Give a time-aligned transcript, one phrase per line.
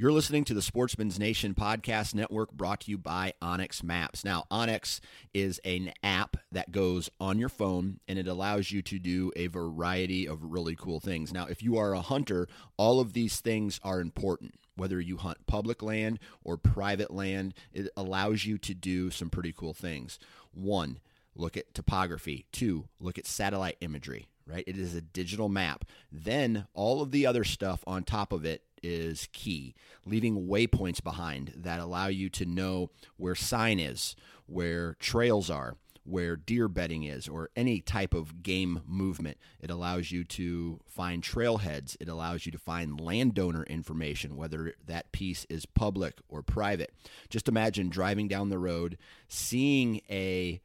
[0.00, 4.24] You're listening to the Sportsman's Nation Podcast Network brought to you by onX Maps.
[4.24, 5.00] Now, onX
[5.34, 9.48] is an app that goes on your phone and it allows you to do a
[9.48, 11.32] variety of really cool things.
[11.32, 12.46] Now, if you are a hunter,
[12.76, 14.54] all of these things are important.
[14.76, 19.52] Whether you hunt public land or private land, it allows you to do some pretty
[19.52, 20.20] cool things.
[20.52, 21.00] One,
[21.34, 22.46] look at topography.
[22.52, 24.64] Two, look at satellite imagery, right?
[24.66, 25.84] It is a digital map.
[26.10, 29.74] Then all of the other stuff on top of it is key.
[30.06, 36.36] Leaving waypoints behind that allow you to know where sign is, where trails are, where
[36.36, 39.36] deer bedding is, or any type of game movement.
[39.60, 41.96] It allows you to find trailheads.
[42.00, 46.94] It allows you to find landowner information, whether that piece is public or private.
[47.28, 48.96] Just imagine driving down the road,
[49.28, 50.62] seeing a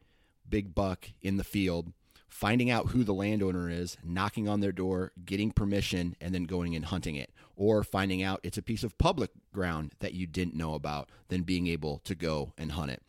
[0.47, 1.91] big buck in the field
[2.33, 6.75] finding out who the landowner is, knocking on their door, getting permission, and then going
[6.75, 7.31] and hunting it.
[7.55, 11.43] Or finding out it's a piece of public ground that you didn't know about, then
[11.43, 13.03] being able to go and hunt it.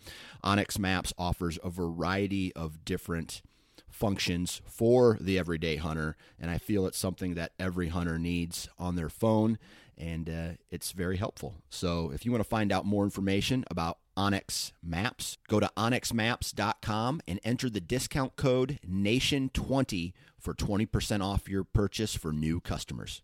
[0.45, 3.41] onX Maps offers a variety of different
[3.89, 8.95] functions for the everyday hunter, and I feel it's something that every hunter needs on
[8.95, 9.59] their phone,
[9.99, 11.57] and uh, it's very helpful.
[11.71, 15.39] So if you want to find out more information about onX Maps.
[15.49, 22.33] Go to onxmaps.com and enter the discount code NATION20 for 20% off your purchase for
[22.33, 23.23] new customers.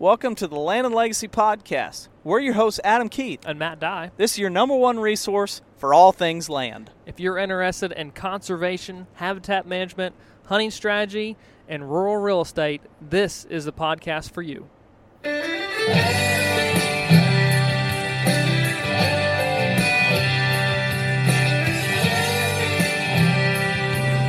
[0.00, 2.08] Welcome to the Land and Legacy Podcast.
[2.22, 3.40] We're your hosts, Adam Keith.
[3.44, 4.12] and Matt Dye.
[4.16, 6.92] This is your number one resource for all things land.
[7.04, 11.36] If you're interested in conservation, habitat management, hunting strategy,
[11.68, 14.68] and rural real estate, this is the podcast for you.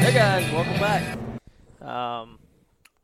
[0.02, 1.18] Hey guys, welcome back.
[1.82, 2.40] Um,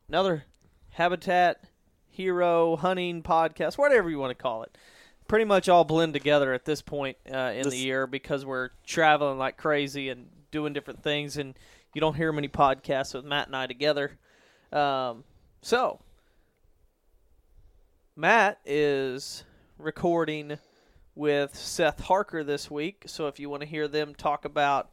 [0.08, 0.44] another
[0.90, 1.60] habitat
[2.08, 4.76] hero hunting podcast, whatever you want to call it.
[5.28, 8.70] Pretty much all blend together at this point uh, in This- the year because we're
[8.86, 11.54] traveling like crazy and doing different things, and
[11.94, 14.18] you don't hear many podcasts with Matt and I together.
[14.72, 15.24] Um,
[15.62, 16.00] so,
[18.18, 19.44] Matt is
[19.78, 20.56] recording
[21.14, 23.04] with Seth Harker this week.
[23.04, 24.88] So if you want to hear them talk about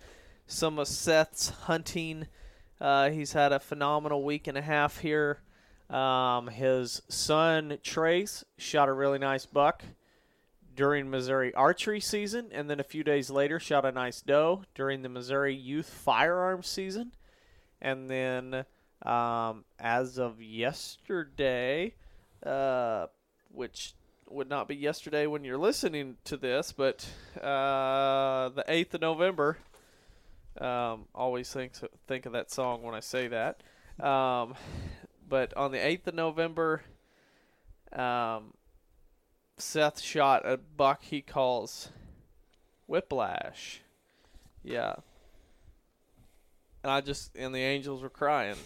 [0.45, 2.28] some of Seth's hunting,
[2.81, 5.39] uh, he's had a phenomenal week and a half here.
[5.89, 9.85] Um, his son Trace shot a really nice buck
[10.75, 15.01] during Missouri archery season, and then a few days later shot a nice doe during
[15.01, 17.13] the Missouri youth firearms season.
[17.81, 18.66] And then,
[19.01, 21.94] um, as of yesterday,
[22.45, 23.07] uh,
[23.51, 23.93] which
[24.29, 27.07] would not be yesterday when you're listening to this, but
[27.41, 29.57] uh, the 8th of November.
[30.59, 31.73] Um, always think
[32.07, 33.61] think of that song when I say that.
[34.03, 34.55] Um,
[35.27, 36.83] but on the 8th of November,
[37.91, 38.53] um,
[39.57, 41.89] Seth shot a buck he calls
[42.87, 43.81] Whiplash.
[44.63, 44.95] Yeah.
[46.83, 48.57] And I just and the angels were crying.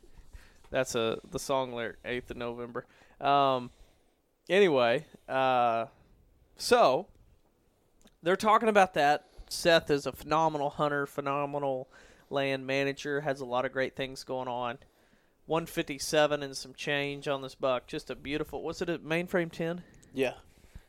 [0.70, 2.86] That's a the song lyric, 8th of November.
[3.22, 3.70] Um,
[4.48, 5.86] anyway, uh,
[6.56, 7.06] so
[8.22, 9.26] they're talking about that.
[9.48, 11.88] Seth is a phenomenal hunter, phenomenal
[12.30, 14.78] land manager, has a lot of great things going on.
[15.46, 17.86] 157 and some change on this buck.
[17.86, 18.62] Just a beautiful.
[18.62, 19.82] Was it a mainframe 10?
[20.14, 20.34] Yeah.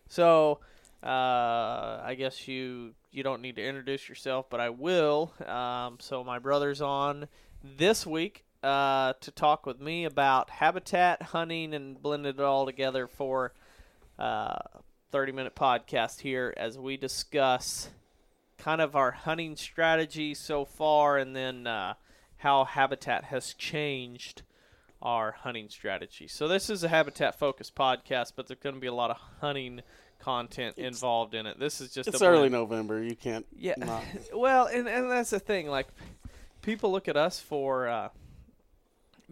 [0.08, 0.60] So,
[1.04, 5.34] uh, I guess you you don't need to introduce yourself, but I will.
[5.46, 7.28] Um, so my brother's on
[7.64, 13.08] this week uh, to talk with me about habitat hunting and blended it all together
[13.08, 13.54] for
[14.18, 14.58] uh,
[15.12, 17.90] 30 minute podcast here as we discuss
[18.58, 21.94] kind of our hunting strategy so far and then uh,
[22.38, 24.44] how habitat has changed
[25.02, 26.28] our hunting strategy.
[26.28, 29.18] So this is a habitat focused podcast, but there's going to be a lot of
[29.42, 29.82] hunting
[30.20, 31.60] content It's- involved in it.
[31.60, 32.48] This is just It's early.
[32.48, 33.04] November.
[33.04, 33.46] You can't.
[33.58, 33.74] Yeah.
[34.34, 35.68] well, and and that's the thing.
[35.68, 35.88] Like,
[36.62, 38.10] people look at us for uh,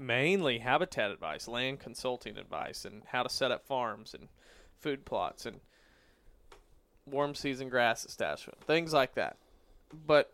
[0.01, 4.27] mainly habitat advice, land consulting advice, and how to set up farms and
[4.80, 5.59] food plots and
[7.06, 9.38] warm season grass establishment, things like that.
[10.07, 10.33] But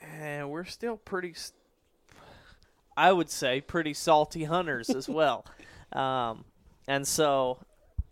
[0.00, 1.34] eh, we're still pretty,
[2.96, 5.46] I would say, pretty salty hunters as well.
[5.92, 6.44] Um,
[6.88, 7.58] and so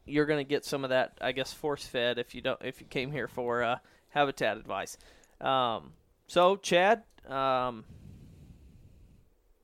[0.07, 2.81] you're going to get some of that, I guess, force fed if you don't if
[2.81, 3.79] you came here for uh,
[4.11, 4.97] habitat advice.
[5.41, 5.93] Um,
[6.27, 7.85] so Chad, um,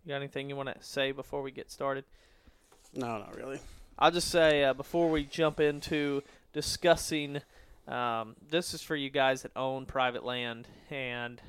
[0.04, 2.04] you got anything you want to say before we get started?
[2.94, 3.58] No, not really.
[3.98, 6.22] I'll just say uh, before we jump into
[6.52, 7.40] discussing,
[7.88, 11.40] um, this is for you guys that own private land and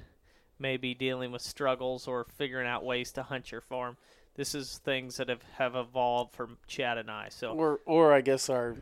[0.60, 3.98] maybe dealing with struggles or figuring out ways to hunt your farm.
[4.36, 7.28] This is things that have, have evolved from Chad and I.
[7.30, 8.75] So Or, or I guess are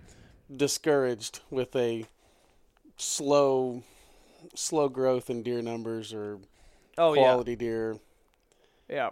[0.56, 2.06] discouraged with a
[2.98, 3.84] slow,
[4.56, 6.40] slow growth in deer numbers or
[6.98, 7.98] oh yeah, quality deer.
[8.90, 9.12] Yeah.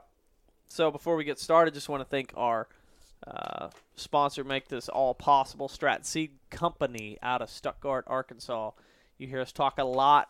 [0.72, 2.66] So before we get started, just want to thank our
[3.28, 8.72] uh, sponsor, make this all possible, Stratton Seed Company out of Stuttgart, Arkansas.
[9.18, 10.30] You hear us talk a lot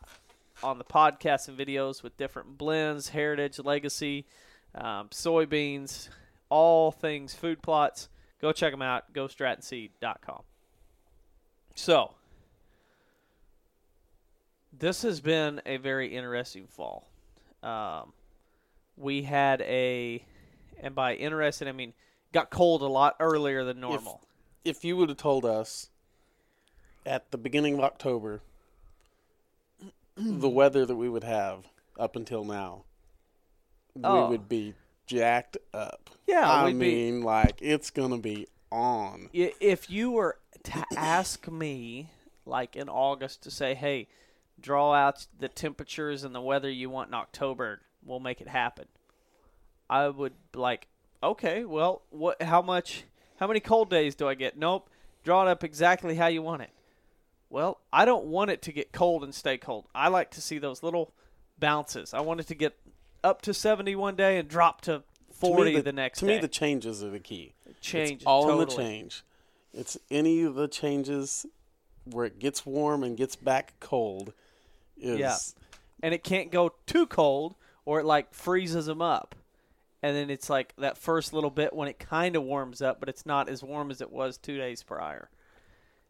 [0.63, 4.25] on the podcast and videos with different blends, heritage, legacy,
[4.73, 6.09] um, soybeans,
[6.49, 8.09] all things food plots.
[8.41, 9.13] Go check them out.
[9.13, 10.41] GoStrattonSeed.com.
[11.75, 12.15] So,
[14.73, 17.07] this has been a very interesting fall.
[17.61, 18.13] Um,
[18.97, 20.23] we had a,
[20.81, 21.94] and by interested, I mean
[22.33, 24.22] got cold a lot earlier than normal.
[24.66, 25.89] If you would have told us
[27.06, 28.42] at the beginning of October
[30.16, 31.66] the weather that we would have
[32.00, 32.83] up until now,
[34.04, 34.25] Oh.
[34.25, 34.74] we would be
[35.07, 36.10] jacked up.
[36.28, 39.30] Yeah, I we'd be- mean, like it's gonna be on.
[39.33, 42.10] If you were to ask me,
[42.45, 44.07] like in August, to say, "Hey,
[44.60, 48.88] draw out the temperatures and the weather you want in October, we'll make it happen,"
[49.91, 50.88] I would like,
[51.21, 52.41] "Okay, well, what?
[52.41, 53.03] How much?
[53.39, 54.57] How many cold days do I get?
[54.57, 54.89] Nope.
[55.23, 56.69] Draw it up exactly how you want it.
[57.49, 59.85] Well, I don't want it to get cold and stay cold.
[59.93, 61.11] I like to see those little
[61.59, 62.13] bounces.
[62.13, 62.77] I want it to get
[63.23, 65.03] up to 70 one day and drop to To
[65.33, 66.35] 40 me, the, next to day.
[66.35, 67.53] me, the changes are the key.
[67.81, 68.63] change It's all totally.
[68.63, 69.23] in the change.
[69.73, 71.45] It's any of the changes
[72.05, 74.33] where it gets warm and gets back cold.
[74.97, 75.35] Is Yeah.
[76.03, 77.55] and it can't go too cold
[77.85, 79.35] or it like freezes them up
[80.03, 83.09] and then it's like that first little bit when it kind of warms up but
[83.09, 85.30] it's not as warm as it was two days prior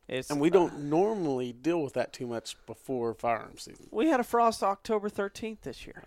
[0.07, 3.87] it's and we don't uh, normally deal with that too much before firearm season.
[3.91, 6.03] we had a frost october 13th this year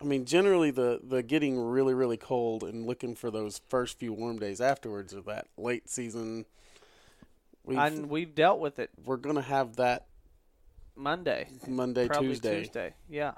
[0.00, 4.12] I mean, generally the the getting really really cold and looking for those first few
[4.12, 6.46] warm days afterwards of that late season.
[7.64, 10.06] We've, and we've dealt with it we're gonna have that
[10.96, 12.60] monday Monday, Tuesday.
[12.60, 13.32] tuesday yeah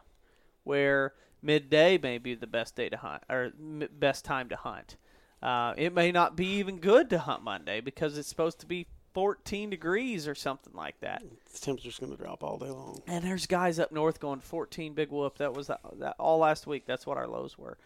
[0.62, 4.96] where midday may be the best day to hunt or m- best time to hunt
[5.42, 8.86] uh, it may not be even good to hunt monday because it's supposed to be
[9.12, 11.22] 14 degrees or something like that
[11.52, 13.02] The temperature's gonna drop all day long.
[13.08, 15.38] And there's guys up north going 14 big whoop.
[15.38, 16.84] That was that, that all last week.
[16.86, 17.76] That's what our lows were.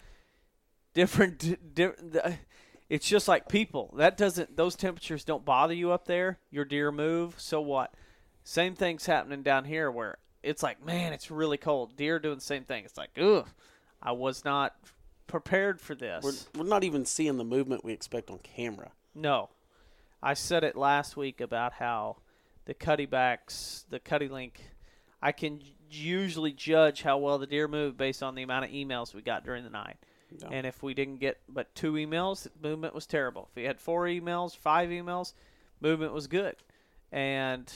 [0.92, 1.38] Different.
[1.74, 2.38] Di- di-
[2.90, 3.94] it's just like people.
[3.96, 4.56] That doesn't.
[4.58, 6.38] Those temperatures don't bother you up there.
[6.50, 7.36] Your deer move.
[7.38, 7.94] So what?
[8.44, 11.96] Same thing's happening down here where it's like, man, it's really cold.
[11.96, 12.84] Deer doing the same thing.
[12.84, 13.48] It's like, ugh,
[14.02, 14.76] I was not
[15.26, 16.22] prepared for this.
[16.54, 18.92] We're we're not even seeing the movement we expect on camera.
[19.14, 19.50] No.
[20.22, 22.16] I said it last week about how
[22.64, 24.52] the Cuddebacks, the Cuddelink,
[25.20, 25.60] I can
[25.90, 29.44] usually judge how well the deer move based on the amount of emails we got
[29.44, 29.96] during the night.
[30.42, 30.48] No.
[30.50, 33.48] And if we didn't get but two emails, movement was terrible.
[33.50, 35.34] If we had four emails, five emails,
[35.80, 36.56] movement was good.
[37.12, 37.70] And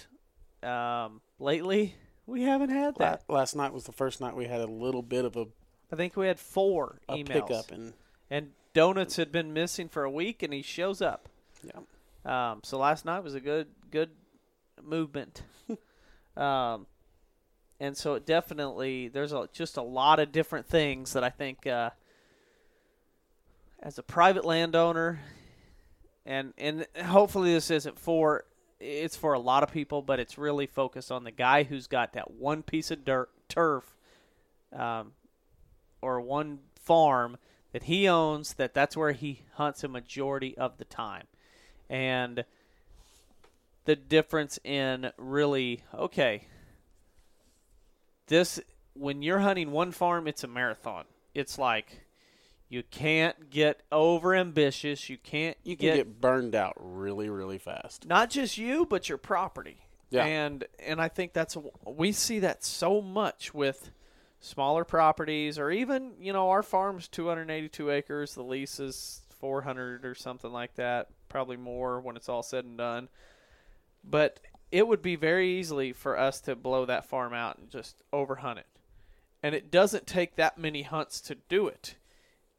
[0.62, 1.94] um, lately,
[2.28, 3.22] we haven't had La- that.
[3.28, 5.46] last night was the first night we had a little bit of a,
[5.92, 7.26] I think we had four a emails.
[7.26, 7.94] pickup and
[8.30, 11.28] And Donuts had been missing for a week, and he shows up.
[11.64, 11.80] yeah.
[12.24, 14.10] Um, so last night was a good good
[14.82, 15.42] movement.
[16.36, 16.86] um,
[17.80, 21.66] and so it definitely there's a, just a lot of different things that I think
[21.66, 21.90] uh,
[23.82, 25.20] as a private landowner
[26.26, 28.44] and and hopefully this isn't for
[28.80, 32.12] it's for a lot of people, but it's really focused on the guy who's got
[32.12, 33.96] that one piece of dirt turf
[34.72, 35.12] um,
[36.00, 37.36] or one farm
[37.72, 41.26] that he owns that that's where he hunts a majority of the time.
[41.90, 42.44] And
[43.84, 46.44] the difference in really okay
[48.26, 48.60] this
[48.92, 51.04] when you're hunting one farm it's a marathon.
[51.34, 52.02] It's like
[52.68, 58.06] you can't get over ambitious you can't You can get, burned out really, really fast.
[58.06, 59.78] not just you but your property
[60.10, 60.24] Yeah.
[60.24, 61.56] and and i think that's
[61.86, 63.90] we see that so much with
[64.40, 70.16] smaller properties or even you know our farm's 282 acres the lease is 400 or
[70.16, 71.06] something like that.
[71.28, 73.08] Probably more when it's all said and done.
[74.02, 74.40] But
[74.72, 78.58] it would be very easily for us to blow that farm out and just overhunt
[78.58, 78.66] it.
[79.40, 81.94] And it doesn't take that many hunts to do it.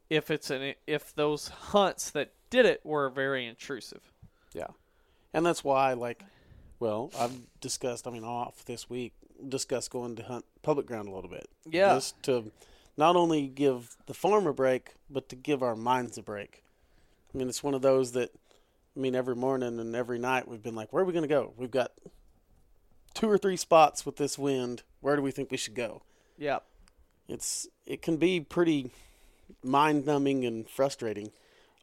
[0.09, 4.11] If it's an if those hunts that did it were very intrusive.
[4.53, 4.67] Yeah,
[5.33, 6.23] and that's why, like,
[6.79, 8.07] well, I've discussed.
[8.07, 9.13] I mean, off this week,
[9.47, 11.47] discussed going to hunt public ground a little bit.
[11.65, 11.93] Yeah.
[11.95, 12.51] just to
[12.97, 16.63] not only give the farm a break, but to give our minds a break.
[17.33, 18.31] I mean, it's one of those that,
[18.95, 21.29] I mean, every morning and every night we've been like, where are we going to
[21.29, 21.53] go?
[21.55, 21.91] We've got
[23.13, 24.83] two or three spots with this wind.
[24.99, 26.01] Where do we think we should go?
[26.37, 26.59] Yeah.
[27.27, 28.91] It's it can be pretty
[29.63, 31.31] mind numbing and frustrating,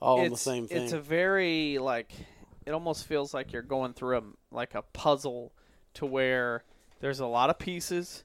[0.01, 0.85] all in the same thing.
[0.85, 2.13] It's a very like
[2.65, 5.53] it almost feels like you're going through a like a puzzle
[5.95, 6.65] to where
[7.01, 8.25] there's a lot of pieces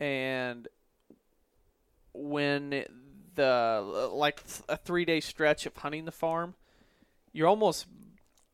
[0.00, 0.68] and
[2.12, 2.84] when
[3.34, 6.54] the like a 3-day stretch of hunting the farm
[7.32, 7.86] you're almost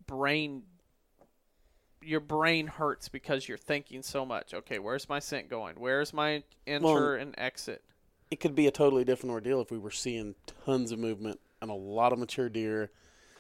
[0.07, 0.63] brain
[2.03, 4.53] your brain hurts because you're thinking so much.
[4.53, 5.77] Okay, where's my scent going?
[5.77, 7.83] Where's my enter Well, and exit?
[8.35, 11.71] It could be a totally different ordeal if we were seeing tons of movement and
[11.71, 12.91] a lot of mature deer.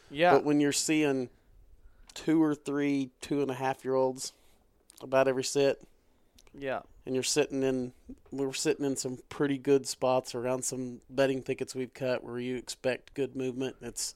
[0.09, 0.31] Yeah.
[0.31, 1.31] But when you're seeing
[2.15, 4.33] two or three two and a half year olds
[5.03, 5.83] about every sit,
[6.57, 6.83] yeah.
[7.05, 7.93] and you're sitting in,
[8.31, 12.55] we're sitting in some pretty good spots around some bedding thickets we've cut where you
[12.55, 13.75] expect good movement.
[13.83, 14.15] It's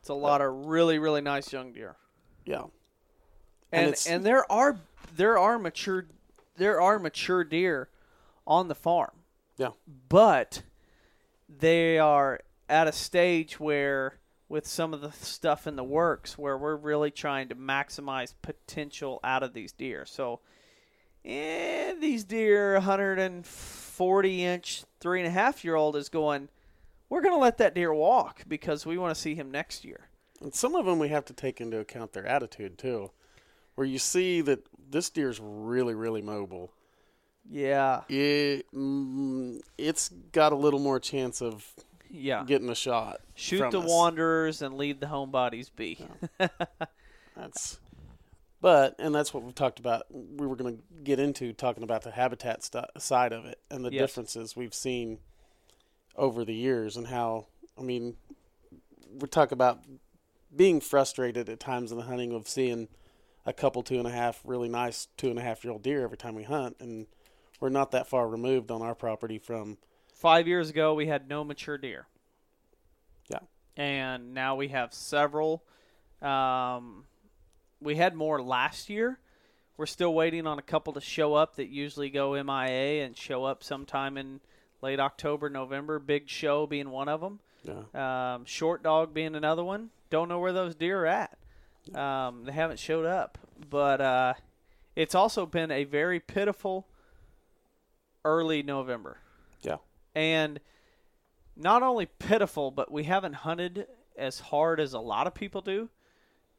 [0.00, 1.94] It's a lot of really really nice young deer.
[2.44, 2.64] yeah,
[3.70, 4.80] And and and there are
[5.14, 6.06] there are mature
[6.56, 7.88] there are mature deer
[8.48, 9.12] on the farm,
[9.62, 9.70] yeah,
[10.08, 10.62] but
[11.48, 16.58] they are at a stage where with some of the stuff in the works where
[16.58, 20.04] we're really trying to maximize potential out of these deer.
[20.04, 20.40] So,
[21.24, 26.48] eh, these deer, 140 inch, three and a half year old is going.
[27.08, 30.08] We're going to let that deer walk because we want to see him next year.
[30.40, 33.10] and some of them we have to take into account their attitude too,
[33.74, 36.72] where you see that this deer's really really mobile.
[37.48, 41.66] Yeah, It, mm, it's got a little more chance of
[42.10, 42.44] yeah.
[42.46, 43.20] getting a shot.
[43.34, 43.88] Shoot the us.
[43.88, 45.98] wanderers and leave the homebodies be.
[47.36, 47.80] That's,
[48.60, 50.04] but and that's what we talked about.
[50.10, 53.84] We were going to get into talking about the habitat st- side of it and
[53.84, 54.00] the Yes.
[54.02, 55.18] differences we've seen
[56.14, 57.46] over the years and how.
[57.78, 58.16] I mean,
[59.18, 59.80] we talk about
[60.54, 62.88] being frustrated at times in the hunting of seeing
[63.46, 66.04] a couple two and a half really nice two and a half year old deer
[66.04, 67.06] every time we hunt, and
[67.62, 69.78] we're not that far removed on our property from
[70.14, 72.06] Five years ago, we had no mature deer.
[73.28, 73.38] Yeah.
[73.76, 75.62] And now we have several.
[76.20, 77.04] Um,
[77.80, 79.18] we had more last year.
[79.76, 83.44] We're still waiting on a couple to show up that usually go MIA and show
[83.44, 84.40] up sometime in
[84.80, 85.98] late October, November.
[85.98, 87.40] Big Show being one of them.
[87.62, 88.34] yeah.
[88.34, 89.90] Um, short Dog being another one.
[90.10, 91.38] Don't know where those deer are at.
[91.96, 93.38] Um, they haven't showed up.
[93.70, 94.34] But uh,
[94.94, 96.86] it's also been a very pitiful
[98.24, 99.18] early November.
[99.62, 99.76] Yeah.
[100.14, 100.60] And
[101.56, 103.86] not only pitiful, but we haven't hunted
[104.16, 105.88] as hard as a lot of people do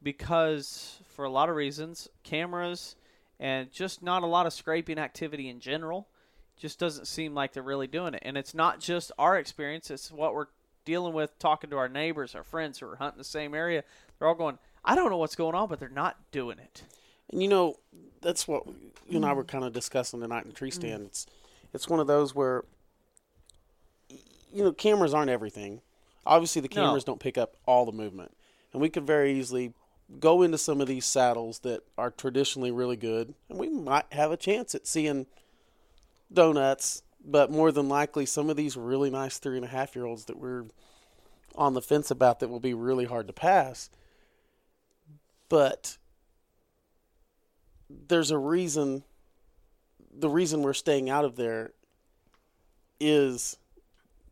[0.02, 2.96] because, for a lot of reasons, cameras
[3.40, 6.08] and just not a lot of scraping activity in general
[6.56, 8.22] just doesn't seem like they're really doing it.
[8.24, 10.46] And it's not just our experience, it's what we're
[10.84, 13.82] dealing with talking to our neighbors, our friends who are hunting the same area.
[14.18, 16.82] They're all going, I don't know what's going on, but they're not doing it.
[17.30, 17.76] And you know,
[18.20, 18.66] that's what
[19.08, 20.80] you and I were kind of discussing tonight in the tree mm-hmm.
[20.80, 21.06] stand.
[21.06, 21.26] It's
[21.74, 22.64] it's one of those where
[24.52, 25.80] you know, cameras aren't everything.
[26.24, 26.82] Obviously the No.
[26.82, 28.36] cameras don't pick up all the movement.
[28.72, 29.74] And we could very easily
[30.20, 34.30] go into some of these saddles that are traditionally really good and we might have
[34.30, 35.26] a chance at seeing
[36.32, 40.04] donuts, but more than likely some of these really nice three and a half year
[40.04, 40.64] olds that we're
[41.56, 43.90] on the fence about that will be really hard to pass.
[45.48, 45.98] But
[47.90, 49.04] there's a reason
[50.16, 51.72] the reason we're staying out of there
[53.00, 53.56] is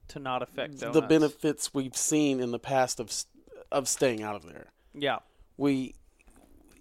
[0.08, 3.12] To not affect the benefits we've seen in the past of
[3.70, 4.66] of staying out of there.
[4.94, 5.18] Yeah.
[5.56, 5.94] We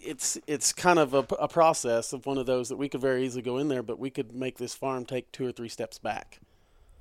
[0.00, 3.24] it's it's kind of a, a process of one of those that we could very
[3.24, 5.98] easily go in there, but we could make this farm take two or three steps
[5.98, 6.40] back.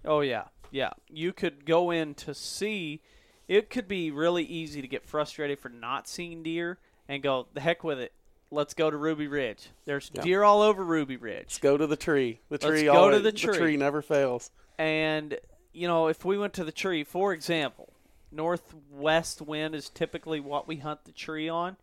[0.06, 0.92] Oh yeah, yeah.
[1.10, 3.02] You could go in to see.
[3.48, 7.62] It could be really easy to get frustrated for not seeing deer and go the
[7.62, 8.14] heck with it.
[8.54, 9.70] Let's go to Ruby Ridge.
[9.86, 10.22] There's Yeah.
[10.24, 11.44] deer all over Ruby Ridge.
[11.46, 12.42] Let's go to the tree.
[12.50, 12.70] The tree.
[12.70, 13.58] Let's go to always, the the tree.
[13.58, 14.52] tree never fails.
[14.78, 15.40] And
[15.74, 17.94] you know, if we went to the tree, for example,
[18.30, 21.78] northwest wind is typically what we hunt the tree on.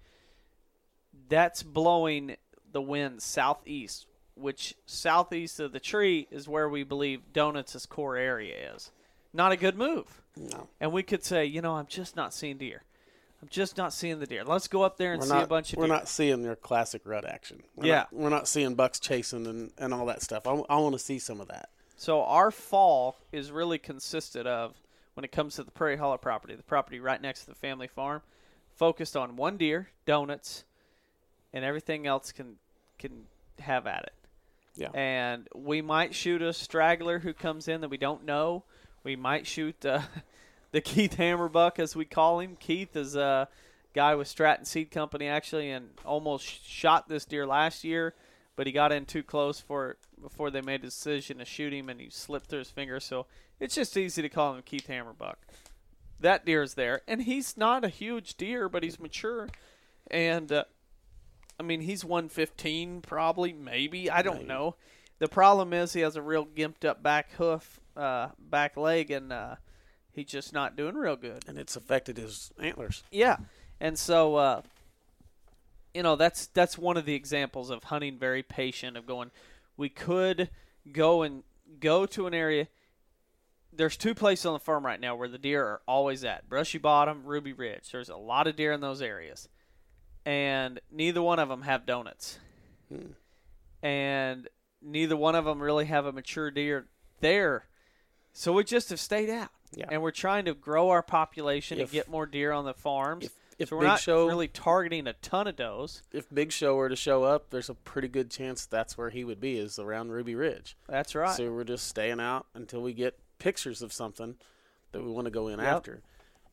[1.28, 2.36] That's blowing
[2.70, 8.74] the wind southeast, which southeast of the tree is where we believe Donuts' core area
[8.74, 8.90] is.
[9.32, 10.22] Not a good move.
[10.36, 10.68] No.
[10.80, 12.82] and we could say, you know, I'm just not seeing deer.
[13.40, 14.42] I'm just not seeing the deer.
[14.44, 15.80] Let's go up there and We're see not, a bunch of deer.
[15.82, 15.96] we're deer.
[15.96, 17.62] not seeing your classic rut action.
[17.76, 17.94] We're Yeah.
[17.96, 20.46] not, we're not seeing bucks chasing and, and all that stuff.
[20.46, 21.68] I, want to see some of that.
[21.96, 24.74] So our fall is really consisted of
[25.14, 27.86] when it comes to the Prairie Hollow property, the property right next to the family
[27.88, 28.22] farm,
[28.76, 30.64] focused on one deer, donuts,
[31.52, 32.56] and everything else can
[32.98, 33.24] can
[33.60, 34.12] have at it.
[34.76, 34.90] Yeah.
[34.94, 38.62] And we might shoot a straggler who comes in that we don't know.
[39.02, 40.02] We might shoot uh,
[40.72, 42.56] the Keith Hammerbuck, as we call him.
[42.56, 43.48] Keith is a
[43.94, 48.14] guy with Stratton Seed Company, actually, and almost shot this deer last year,
[48.56, 51.88] but he got in too close for before they made a decision to shoot him,
[51.88, 53.00] and he slipped through his finger.
[53.00, 53.26] So
[53.60, 55.36] it's just easy to call him Keith Hammerbuck.
[56.20, 59.48] That deer is there, and he's not a huge deer, but he's mature,
[60.10, 60.64] and uh,
[61.60, 64.74] I mean he's 115 probably, maybe I don't know.
[65.20, 69.32] The problem is he has a real gimped up back hoof, uh, back leg, and
[69.32, 69.56] uh,
[70.18, 71.44] he's just not doing real good.
[71.48, 73.02] And it's affected his antlers.
[73.10, 73.36] Yeah,
[73.80, 74.62] and so uh,
[75.94, 79.30] you know that's that's one of the examples of hunting very patient of going.
[79.76, 80.50] We could
[80.92, 81.44] go and
[81.80, 82.68] go to an area.
[83.72, 86.78] There's two places on the farm right now where the deer are always at: Brushy
[86.78, 87.90] Bottom, Ruby Ridge.
[87.92, 89.48] There's a lot of deer in those areas,
[90.26, 92.38] and neither one of them have donuts,
[93.82, 94.48] and
[94.82, 96.86] neither one of them really have a mature deer
[97.20, 97.66] there.
[98.32, 99.86] So we just have stayed out, Yeah.
[99.90, 103.26] and we're trying to grow our population If- and get more deer on the farms.
[103.26, 106.02] If, if so we're Big not Show really targeting a ton of does.
[106.12, 109.24] if Big Show were to show up, there's a pretty good chance that's where he
[109.24, 110.76] would be is around Ruby Ridge.
[110.88, 111.36] That's right.
[111.36, 114.36] So we're just staying out until we get pictures of something
[114.92, 115.68] that we want to go in Yep.
[115.68, 116.02] after.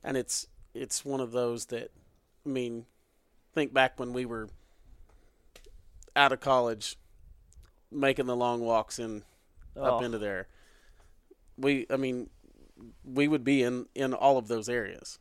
[0.03, 1.91] And it's it's one of those that
[2.45, 2.85] I mean,
[3.53, 4.49] think back when we were
[6.15, 6.97] out of college
[7.91, 9.23] making the long walks in
[9.77, 10.03] up Oh.
[10.03, 10.47] into there.
[11.57, 12.29] We I mean
[13.03, 15.19] we would be in in all of those areas.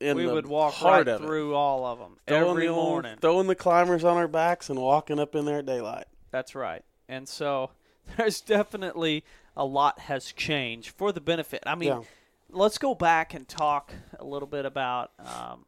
[0.00, 1.24] In we would walk right of it.
[1.26, 3.16] through all of them Throwing every the old- morning.
[3.20, 6.04] throwing the climbers on our backs and walking up in there at daylight.
[6.30, 6.84] That's right.
[7.08, 7.70] And so
[8.16, 9.24] there's definitely
[9.56, 11.64] a lot has changed for the benefit.
[11.66, 12.02] I mean, Yeah.
[12.48, 15.64] let's go back and talk a little bit about, um,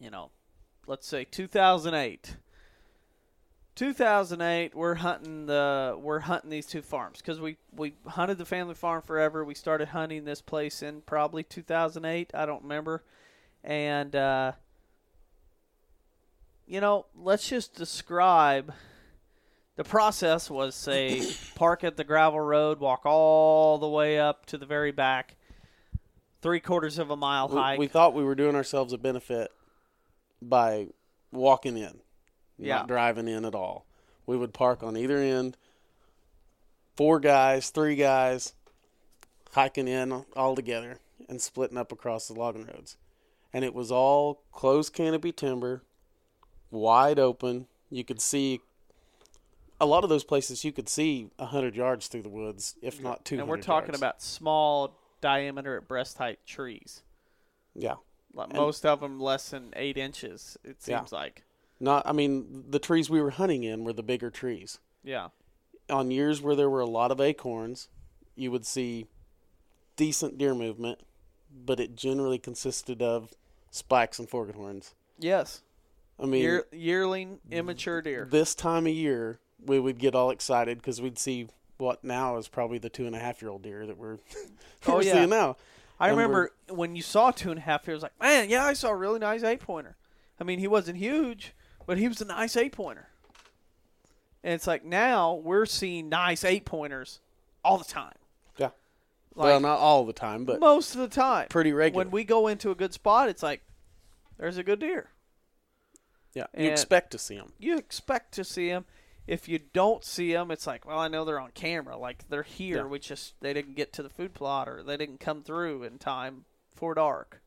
[0.00, 0.30] you know,
[0.88, 2.36] let's say 2008.
[3.76, 8.74] 2008, we're hunting the we're hunting these two farms because we we hunted the family
[8.74, 9.44] farm forever.
[9.44, 12.30] We started hunting this place in probably 2008.
[12.34, 13.04] I don't remember,
[13.62, 14.52] and uh,
[16.66, 18.72] you know, let's just describe
[19.76, 21.22] the process was say
[21.54, 25.36] park at the gravel road, walk all the way up to the very back,
[26.40, 27.78] three quarters of a mile We, hike.
[27.78, 29.50] we thought we were doing ourselves a benefit
[30.40, 30.88] by
[31.30, 32.00] walking in,
[32.58, 32.76] Yeah.
[32.76, 33.86] not driving in at all.
[34.26, 35.56] We would park on either end,
[36.96, 38.54] four guys, three guys,
[39.52, 42.96] hiking in all together and splitting up across the logging roads.
[43.52, 45.82] And it was all closed canopy timber,
[46.70, 47.66] wide open.
[47.90, 48.60] You could see
[49.80, 50.64] a lot of those places.
[50.64, 53.42] You could see a hundred yards through the woods, if not two hundred.
[53.42, 57.02] and we're talking about small diameter at breast height trees.
[57.74, 57.94] yeah.
[58.34, 60.58] Like And- most of them less than eight inches.
[60.62, 60.98] It Yeah.
[60.98, 61.42] seems like.
[61.78, 64.78] Not, I mean, the trees we were hunting in were the bigger trees.
[65.04, 65.28] Yeah.
[65.90, 67.88] On years where there were a lot of acorns,
[68.34, 69.06] you would see
[69.96, 71.00] decent deer movement,
[71.64, 73.32] but it generally consisted of
[73.70, 74.94] spikes and forked horns.
[75.18, 75.62] Yes.
[76.18, 78.26] I mean, Year, yearling immature deer.
[78.30, 82.48] this time of year, we would get all excited because we'd see what now is
[82.48, 84.18] probably the two and a half year old deer that we're,
[84.86, 85.12] Oh, yeah.
[85.12, 85.56] seeing now.
[86.00, 88.64] I and remember when you saw two and a half it was like, man, yeah,
[88.64, 89.96] I saw a really nice eight pointer.
[90.40, 91.54] I mean, he wasn't huge,
[91.86, 93.08] but he was a nice eight pointer.
[94.44, 97.20] And it's like now we're seeing nice eight pointers
[97.64, 98.14] all the time.
[98.58, 98.70] Yeah.
[99.34, 101.48] Like well, not all the time, but most of the time.
[101.48, 102.04] pretty regular.
[102.04, 103.62] When we go into a good spot, it's like
[104.38, 105.10] there's a good deer.
[106.34, 107.52] yeah, you and- expect to see them.
[107.58, 108.84] You expect to see them.
[109.26, 111.96] If you don't see them, it's like, well, I know they're on camera.
[111.96, 112.76] Like they're here.
[112.76, 112.84] Yeah.
[112.84, 115.98] We just they didn't get to the food plot or they didn't come through in
[115.98, 116.44] time
[116.76, 117.42] for dark.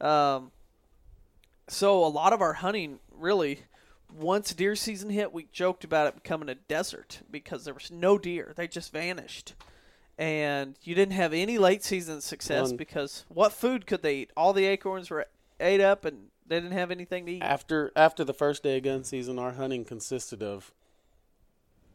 [0.00, 0.50] Um,
[1.68, 3.60] so a lot of our hunting really,
[4.12, 8.18] once deer season hit, we joked about it becoming a desert because there was no
[8.18, 8.52] deer.
[8.56, 9.54] They just vanished.
[10.16, 12.76] And you didn't have any late season success None.
[12.76, 14.30] because what food could they eat?
[14.36, 15.26] All the acorns were
[15.58, 17.42] ate up and they didn't have anything to eat.
[17.42, 20.72] After after the first day of gun season, our hunting consisted of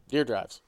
[0.08, 0.60] deer drives.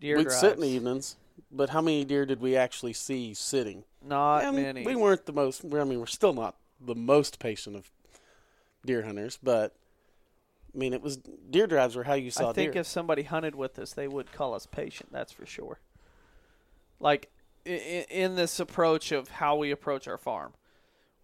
[0.00, 1.16] Deer We'd sit in the evenings,
[1.52, 3.84] but how many deer did we actually see sitting?
[4.04, 4.84] Not many.
[4.84, 5.64] We weren't the most.
[5.64, 7.90] I mean, we're still not the most patient of
[8.84, 9.74] deer hunters, but
[10.74, 12.80] I mean, it was deer drives were how you saw I think deer.
[12.80, 15.10] if somebody hunted with us, they would call us patient.
[15.12, 15.78] That's for sure.
[17.00, 17.30] Like
[17.64, 20.52] in, in this approach of how we approach our farm.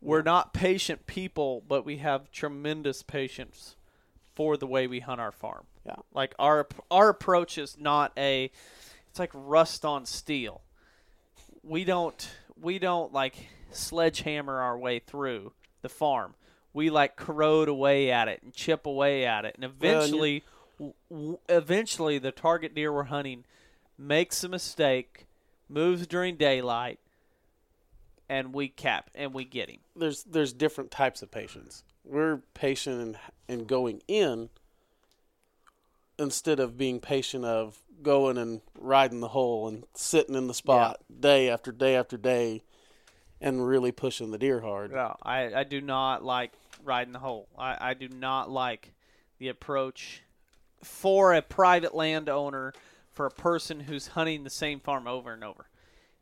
[0.03, 3.77] We're not patient people, but we have tremendous patience
[4.35, 5.67] for the way we hunt our farm.
[5.85, 5.97] Yeah.
[6.15, 8.51] Like our our approach is not a
[9.09, 10.63] it's like rust on steel.
[11.63, 13.35] We don't we don't like
[13.73, 16.35] sledgehammer our way through the farm.
[16.73, 20.45] We like corrode away at it and chip away at it, and eventually,
[20.79, 23.45] w- w- eventually the target deer we're hunting
[23.99, 25.27] makes a mistake,
[25.69, 27.01] moves during daylight,
[28.29, 29.81] and we cap and we get him.
[29.97, 31.83] there's there's different types of patience.
[32.05, 34.49] We're patient in in going in
[36.19, 41.01] instead of being patient of going and riding the hole and sitting in the spot
[41.19, 42.63] day after day after day
[43.41, 44.93] and really pushing the deer hard.
[44.93, 46.53] No, I, I do not like
[46.85, 47.49] riding the hole.
[47.59, 48.93] I, I do not like
[49.39, 50.23] the approach
[50.83, 52.73] for a private landowner
[53.13, 55.67] for a person who's hunting the same farm over and over.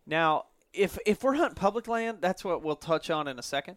[0.06, 3.76] Now, if if we're hunting public land, that's what we'll touch on in a second.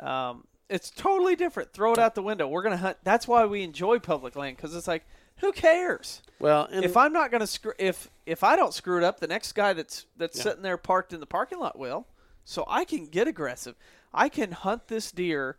[0.00, 1.72] Um, it's totally different.
[1.72, 2.48] Throw it out the window.
[2.48, 2.98] We're gonna hunt.
[3.04, 5.04] That's why we enjoy public land because it's like,
[5.38, 6.22] who cares?
[6.38, 9.26] Well, and if I'm not gonna screw, if if I don't screw it up, the
[9.26, 10.44] next guy that's that's Yeah.
[10.44, 12.06] sitting there parked in the parking lot will.
[12.44, 13.74] So I can get aggressive.
[14.12, 15.56] I can hunt this deer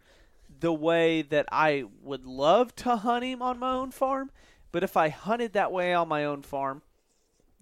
[0.59, 4.31] the way that I would love to hunt him on my own farm.
[4.71, 6.81] But if I hunted that way on my own farm,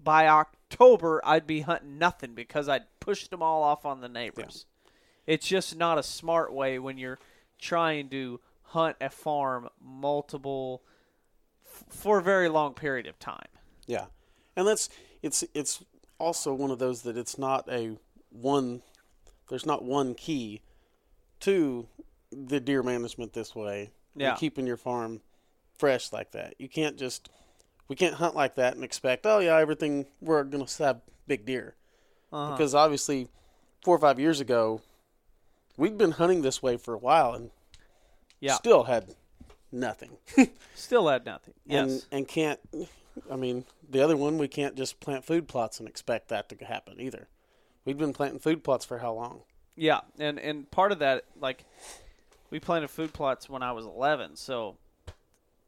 [0.02, 4.66] by October I'd be hunting nothing because I'd pushed them all off on the neighbors.
[5.26, 7.20] It's just not a smart way when you're
[7.60, 10.84] trying to hunt a farm multiple
[11.66, 13.48] f- for a very long period of time.
[13.86, 14.06] Yeah,
[14.56, 14.90] and that's
[15.22, 15.84] it's it's
[16.20, 17.98] also one of those that it's not a
[18.30, 18.82] one.
[19.50, 20.62] There's not one key
[21.42, 21.88] to
[22.34, 23.92] the deer management this way.
[24.16, 24.36] Yeah.
[24.36, 25.22] keeping your farm
[25.78, 26.54] fresh like that.
[26.60, 27.30] You can't just
[27.88, 31.76] we can't hunt like that and expect oh yeah everything we're gonna have big deer
[32.32, 32.52] Uh-huh.
[32.52, 33.28] because obviously
[33.84, 34.82] four or five years ago
[35.78, 37.50] we'd been hunting this way for a while and
[38.40, 38.54] Yeah.
[38.54, 39.16] still had
[39.72, 40.18] nothing.
[40.76, 41.56] Still had nothing.
[41.66, 41.90] Yes.
[41.90, 42.60] and and can't
[43.32, 46.66] I mean the other one we can't just plant food plots and expect that to
[46.66, 47.28] happen either.
[47.84, 49.42] We've been planting food plots for how long?
[49.76, 51.66] Yeah, and and part of that, like,
[52.54, 54.36] we planted food plots when I was 11.
[54.36, 54.78] So,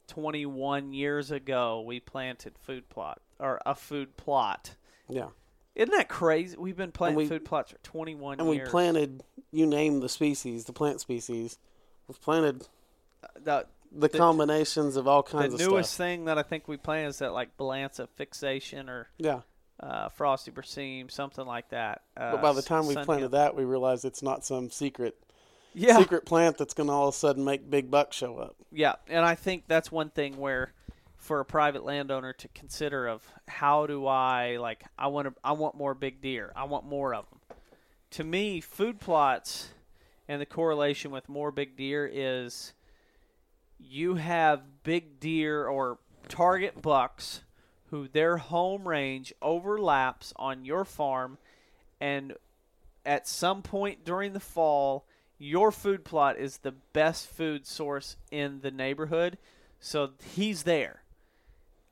[0.06, 4.76] 21 years ago, we planted food plot or a food plot.
[5.08, 5.30] Yeah,
[5.74, 6.56] Isn't that crazy?
[6.56, 8.68] We've been planting we- food plots for 21 and we years.
[8.70, 9.24] planted.
[9.50, 11.58] You name the species, the plant species.
[12.06, 12.68] We've planted
[13.34, 15.68] the the, The- combinations of all kinds of stuff.
[15.70, 19.40] The newest thing that I think we planted is that like Balansa fixation or Yeah,
[19.80, 22.02] uh, frosty berseem, something like that.
[22.16, 25.16] Uh, but by the time we planted that, we realized it's not some secret
[25.76, 28.56] yeah, secret plant that's going to all of a sudden make big bucks show up.
[28.72, 30.72] Yeah, and I think that's one thing where
[31.18, 35.52] for a private landowner to consider of how do I like I want to I
[35.52, 36.52] want more big deer.
[36.56, 37.40] I want more of them.
[38.12, 39.70] To me, food plots
[40.28, 42.72] and the correlation with more big deer is
[43.78, 47.42] you have big deer or target bucks
[47.90, 51.38] who their home range overlaps on your farm
[52.00, 52.34] and
[53.04, 55.05] at some point during the fall
[55.38, 59.36] your food plot is the best food source in the neighborhood
[59.78, 61.02] so he's there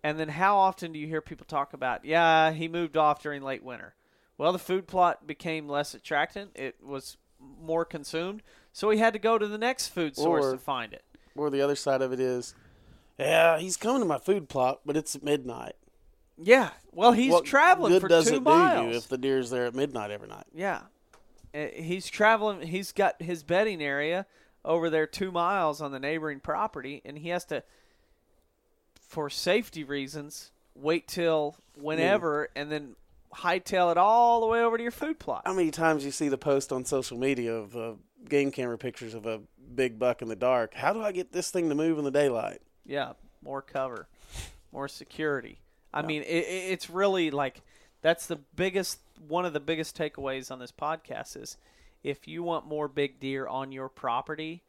[0.02, 3.42] and then how often do you hear people talk about yeah he moved off during
[3.42, 3.94] late winter
[4.38, 7.16] well the food plot became less attractant it was
[7.60, 10.92] more consumed so he had to go to the next food source Or- to find
[10.94, 11.04] it
[11.36, 12.54] Or the other side of it is,
[13.18, 15.74] yeah, he's coming to my food plot, but it's midnight.
[16.38, 19.18] yeah well he's What traveling good for does two it miles do you if the
[19.18, 20.46] deer's there at midnight every night?
[20.54, 20.80] Yeah.
[21.54, 22.66] Uh, He's traveling.
[22.66, 24.26] He's got his bedding area
[24.64, 27.62] over there two miles on the neighboring property, and he has to,
[28.94, 32.96] for safety reasons, wait till whenever and then
[33.34, 35.42] hightail it all the way over to your food plot.
[35.44, 37.92] How many times you see the post on social media of uh,
[38.28, 39.40] game camera pictures of a
[39.74, 40.74] big buck in the dark?
[40.74, 42.62] How do I get this thing to move in the daylight?
[42.86, 43.12] Yeah,
[43.42, 44.08] more cover,
[44.72, 45.58] more security.
[45.92, 47.60] I mean, it, it, it's really like
[48.04, 51.56] that's the biggest one of the biggest takeaways on this podcast is
[52.02, 54.62] if you want more big deer on your property,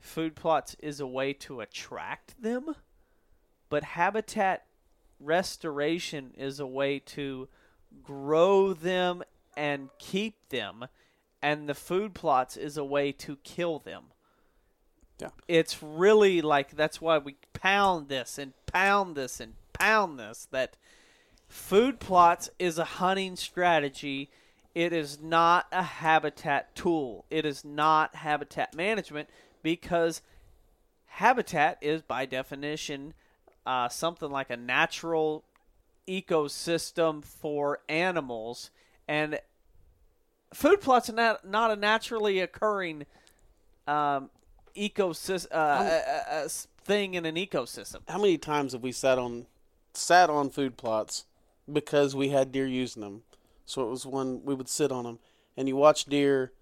[0.00, 2.74] food plots is a way to attract them,
[3.68, 4.64] but habitat
[5.20, 7.48] restoration is a way to
[8.02, 9.22] grow them
[9.56, 10.86] and keep them,
[11.40, 14.06] and the food plots is a way to kill them
[15.20, 15.28] Yeah.
[15.46, 20.76] it's really like that's why we pound this and pound this and pound this that
[21.54, 24.28] food plots is a hunting strategy.
[24.74, 27.26] It is not a habitat tool.
[27.30, 29.28] It is not habitat management
[29.62, 30.20] because
[31.06, 33.14] habitat is by definition
[33.64, 35.44] uh, something like a natural
[36.08, 38.72] ecosystem for animals.
[39.06, 39.38] And
[40.52, 43.06] food plots are not not a naturally occurring
[43.86, 44.28] um,
[44.76, 46.48] ecosystem uh, uh, uh,
[46.82, 48.00] thing in an ecosystem.
[48.08, 49.46] How many times have we sat on
[49.92, 51.26] sat on food plots
[51.70, 53.22] because we had deer using them?
[53.66, 55.18] So it was when we would sit on them,
[55.56, 56.52] and you watch deer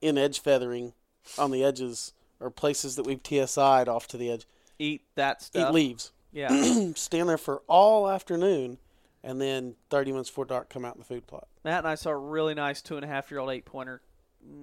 [0.00, 0.92] in edge feathering
[1.38, 4.46] on the edges or places that we've TSI'd off to the edge.
[4.78, 5.70] Eat that stuff.
[5.70, 6.12] Eat leaves.
[6.32, 6.48] Yeah,
[6.94, 8.78] Stand there for all afternoon,
[9.24, 11.48] and then 30 minutes before dark, come out in the food plot.
[11.64, 14.02] Matt and I saw a really nice two and a half year old eight pointer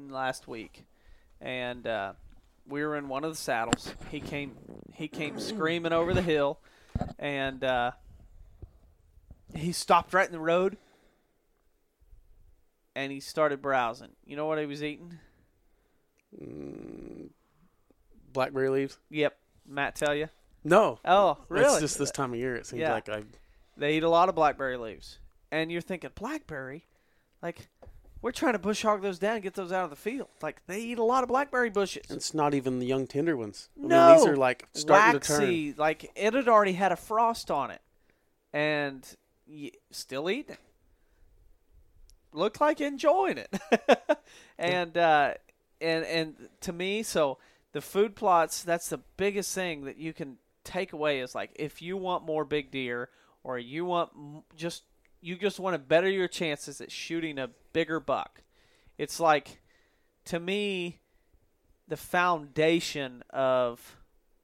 [0.10, 0.86] last week,
[1.42, 2.14] and uh,
[2.68, 3.94] we were in one of the saddles.
[4.12, 4.56] He came
[4.94, 6.60] he came screaming over the hill,
[7.20, 7.92] and uh,
[9.54, 10.78] he stopped right in the road,
[12.96, 14.12] and he started browsing.
[14.26, 15.20] You know what he was eating?
[16.42, 17.30] Mm,
[18.34, 18.98] blackberry leaves?
[19.10, 20.30] Yep, Matt tell you.
[20.64, 21.00] No.
[21.06, 21.66] Oh, really?
[21.66, 22.56] It's just this time of year.
[22.56, 22.94] It seems Yeah.
[22.94, 23.24] like I.
[23.78, 25.20] They eat a lot of blackberry leaves,
[25.52, 26.86] and you're thinking blackberry,
[27.42, 27.68] like.
[28.22, 30.30] We're trying to bush hog those down and get those out of the field.
[30.42, 32.08] Like they eat a lot of blackberry bushes.
[32.10, 33.70] It's not even the young tender ones.
[33.78, 35.40] I no, mean, these are like starting to turn.
[35.42, 35.74] waxy.
[35.78, 37.82] Like it had already had a frost on it,
[38.52, 39.08] and
[39.92, 40.58] still eating.
[42.34, 43.62] Looked like enjoying it,
[44.60, 45.36] and uh,
[45.80, 47.38] and and to me, so
[47.72, 48.64] the food plots.
[48.64, 52.44] That's the biggest thing that you can take away is like if you want more
[52.44, 53.10] big deer
[53.44, 54.10] or you want
[54.56, 54.84] just
[55.22, 58.42] you just want to better your chances at shooting a bigger buck.
[58.98, 59.62] It's like
[60.26, 61.00] to me
[61.88, 63.98] the foundation of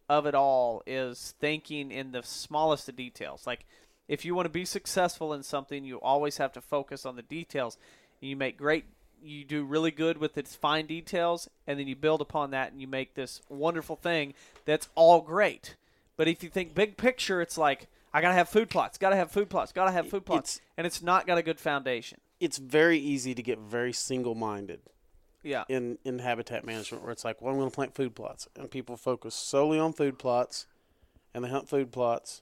[0.07, 3.47] of it all is thinking in the smallest of details.
[3.47, 3.65] Like
[4.11, 7.21] if you want to be successful in something, you always have to focus on the
[7.21, 7.77] details.
[8.19, 8.83] You make great
[9.23, 12.81] you do really good with its fine details and then you build upon that and
[12.81, 14.33] you make this wonderful thing
[14.65, 15.75] that's all great.
[16.17, 19.31] But if you think big picture, it's like I gotta have food plots, gotta have
[19.31, 22.19] food plots, gotta have food plots, It's- and it's not got a good foundation.
[22.39, 24.81] It's very easy to get very single minded
[25.43, 28.47] Yeah, in, in habitat management where it's like, well, I'm going to plant food plots.
[28.55, 30.65] And people focus solely on food plots
[31.33, 32.41] and they hunt food plots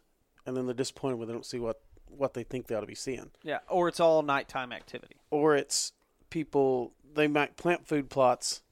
[0.50, 2.88] and then they're disappointed when they don't see what, what they think they ought to
[2.88, 3.30] be seeing.
[3.44, 5.16] yeah, or it's all nighttime activity.
[5.30, 5.94] Or it's
[6.32, 8.64] people, they might plant food plots,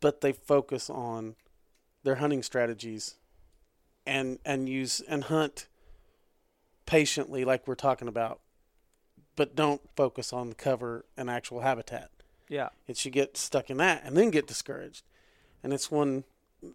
[0.00, 1.34] but they focus on
[2.04, 3.16] their hunting strategies
[4.06, 5.66] and, and use and hunt
[6.86, 8.40] patiently, like we're talking about,
[9.34, 12.10] but don't focus on the cover and actual habitat.
[12.48, 15.02] Yeah, It should get stuck in that and then get discouraged.
[15.62, 16.22] And it's one,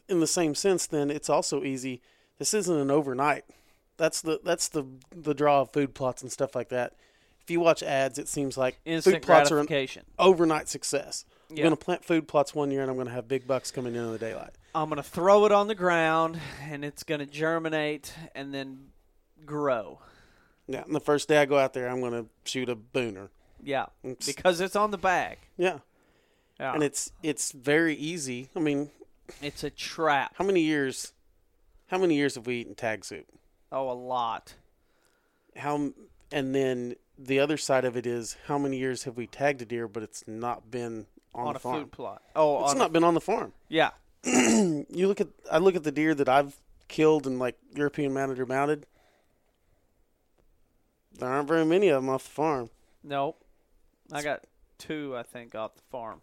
[0.10, 0.86] in the same sense.
[0.86, 2.02] Then it's also easy.
[2.44, 3.46] This isn't an overnight.
[3.96, 4.84] That's the that's the
[5.16, 6.92] the draw of food plots and stuff like that.
[7.42, 9.88] If you watch ads, it seems like instant food plots are an
[10.20, 11.24] overnight success.
[11.50, 11.64] I'm Yeah.
[11.64, 13.96] going to plant food plots one year, and I'm going to have big bucks coming
[13.96, 14.50] in in the daylight.
[14.76, 18.90] I'm gonna throw it on the ground, and it's gonna germinate and then
[19.46, 20.00] grow.
[20.68, 23.30] Yeah, and the first day I go out there, I'm going to shoot a booner.
[23.64, 25.38] Yeah, It's- because it's on the bag.
[25.56, 25.80] Yeah,
[26.60, 26.74] Yeah.
[26.74, 28.50] and it's it's very easy.
[28.54, 28.90] I mean,
[29.42, 30.34] it's a trap.
[30.38, 31.13] how many years?
[31.94, 33.28] How many years have we eaten tag soup?
[33.72, 34.56] Oh, a lot.
[35.56, 35.92] how
[36.32, 39.66] and then the other side of it is how many years have we tagged a
[39.66, 42.24] deer but it's not been on, on the a farm food plot.
[42.36, 43.92] Oh, it's not a, been on the farm yeah.
[44.24, 46.56] you look at i look at the deer that i've
[46.88, 48.88] killed and like european mounted or mounted
[51.20, 52.72] there aren't very many of them off the farm
[53.04, 53.40] Nope.
[54.12, 54.46] I got
[54.80, 56.22] two, I think, off the farm.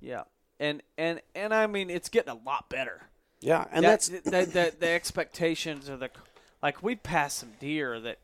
[0.00, 0.22] Yeah,
[0.60, 3.08] and and and I mean, it's getting a lot better.
[3.40, 6.10] Yeah and That- that's the, the the expectations are the
[6.62, 8.18] like we passed some deer that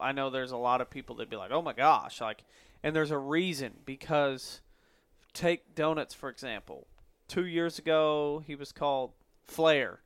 [0.00, 2.42] I know there's a lot of people that'd be like, oh my gosh, like,
[2.82, 4.60] and there's a reason because
[5.34, 6.86] take donuts for example.
[7.28, 9.12] Two years ago, he was called
[9.44, 10.00] Flair,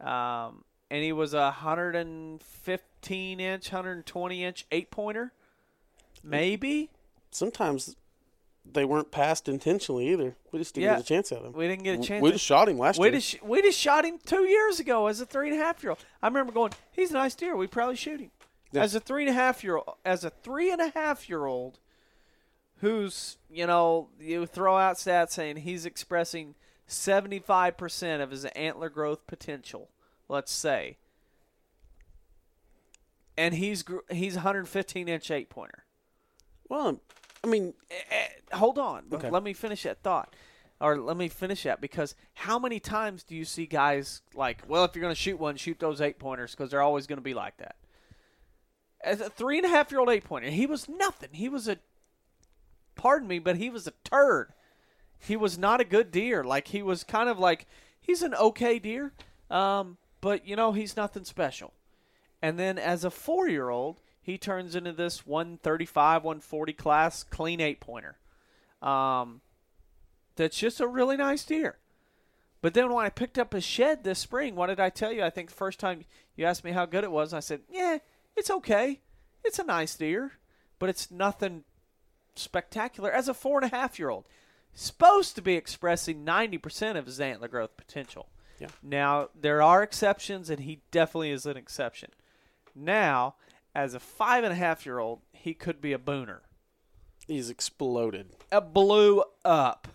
[0.00, 5.32] um, and he was a 115 inch, 120 inch eight pointer,
[6.24, 6.90] maybe.
[7.30, 7.96] sometimes
[8.64, 10.92] they weren't passed intentionally either we just didn't Yeah.
[10.96, 12.22] get a chance at them We didn't get a chance.
[12.22, 15.06] we just shot him last We year just we just shot him two years ago
[15.06, 16.04] as a three and a half year old.
[16.22, 17.56] I remember going, he's a nice deer.
[17.56, 18.30] We probably shoot him
[18.72, 18.82] Yeah.
[18.82, 19.96] as a three and a half year old.
[20.04, 21.78] As a three and a half year old,
[22.76, 26.54] who's you know you throw out stats saying he's expressing
[26.86, 29.88] seventy five percent of his antler growth potential.
[30.28, 30.98] Let's say,
[33.36, 35.84] and he's he's 115 inch eight pointer.
[36.68, 37.00] well
[37.44, 39.04] i mean Eh, hold on.
[39.12, 39.30] Okay.
[39.30, 40.34] Let me finish that thought.
[40.80, 44.84] Or let me finish that because how many times do you see guys like, well,
[44.84, 47.22] if you're going to shoot one, shoot those eight pointers because they're always going to
[47.22, 47.76] be like that.
[49.02, 51.30] As a three and a half year old eight pointer, he was nothing.
[51.32, 51.76] He was a,
[52.94, 54.52] pardon me, but he was a turd.
[55.18, 56.44] He was not a good deer.
[56.44, 57.66] Like he was kind of like
[58.00, 59.12] he's an okay deer,
[59.50, 61.74] um, but you know he's nothing special.
[62.40, 67.60] And then as a four year old, he turns into this 135, 140 class clean
[67.60, 68.16] eight pointer.
[68.82, 69.40] Um,
[70.36, 71.78] that's just a really nice deer.
[72.62, 75.22] But then when I picked up his shed this spring, what did I tell you?
[75.22, 76.04] I think the first time
[76.36, 77.98] you asked me how good it was, I said, "Yeah,
[78.36, 79.00] it's okay.
[79.44, 80.32] It's a nice deer,
[80.78, 81.64] but it's nothing
[82.34, 84.28] spectacular." As a four and a half year old,
[84.74, 88.28] supposed to be expressing ninety percent of his antler growth potential.
[88.58, 88.68] Yeah.
[88.82, 92.10] Now there are exceptions, and he definitely is an exception.
[92.74, 93.36] Now,
[93.74, 96.40] as a five and a half year old, he could be a booner.
[97.26, 98.30] He's exploded.
[98.50, 99.88] It blew up.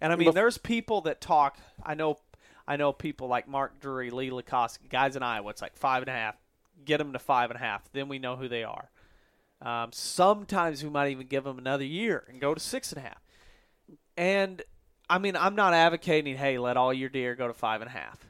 [0.00, 1.58] And I mean, Bef- there's people that talk.
[1.82, 2.18] I know,
[2.66, 5.50] I know people like Mark Drury, Lee Lakosky, guys in Iowa.
[5.50, 6.36] It's like five and a half.
[6.84, 7.90] Get them to five and a half.
[7.92, 8.90] Then we know who they are.
[9.62, 13.02] Um, sometimes we might even give them another year and go to six and a
[13.02, 13.20] half.
[14.16, 14.62] And
[15.08, 17.92] I mean, I'm not advocating, hey, let all your deer go to five and a
[17.92, 18.24] half.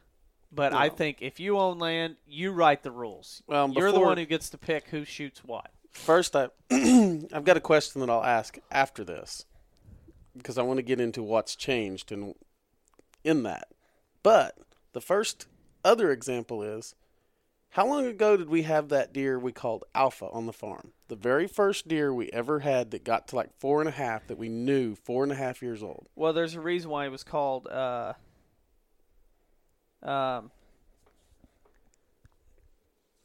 [0.52, 3.42] But I think if you own land, you write the rules.
[3.46, 5.70] Well, You're the one who gets to pick who shoots what.
[5.92, 9.44] First, I I've got a question that I'll ask after this
[10.36, 12.34] because I want to get into what's changed and
[13.24, 13.68] in that.
[14.22, 14.56] But
[14.92, 15.46] the first
[15.84, 16.94] other example is
[17.70, 20.92] how long ago did we have that deer we called Alpha on the farm?
[21.08, 24.26] The very first deer we ever had that got to like four and a half
[24.26, 26.08] that we knew four and a half years old.
[26.16, 27.68] Well, there's a reason why it was called.
[27.68, 28.14] Uh,
[30.02, 30.50] um,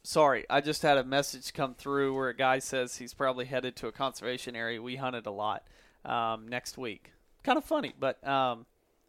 [0.02, 3.76] sorry, I just had a message come through where a guy says he's probably headed
[3.76, 5.64] to a conservation area we hunted a lot
[6.04, 7.12] um, next week.
[7.42, 8.66] Kind of funny, but um,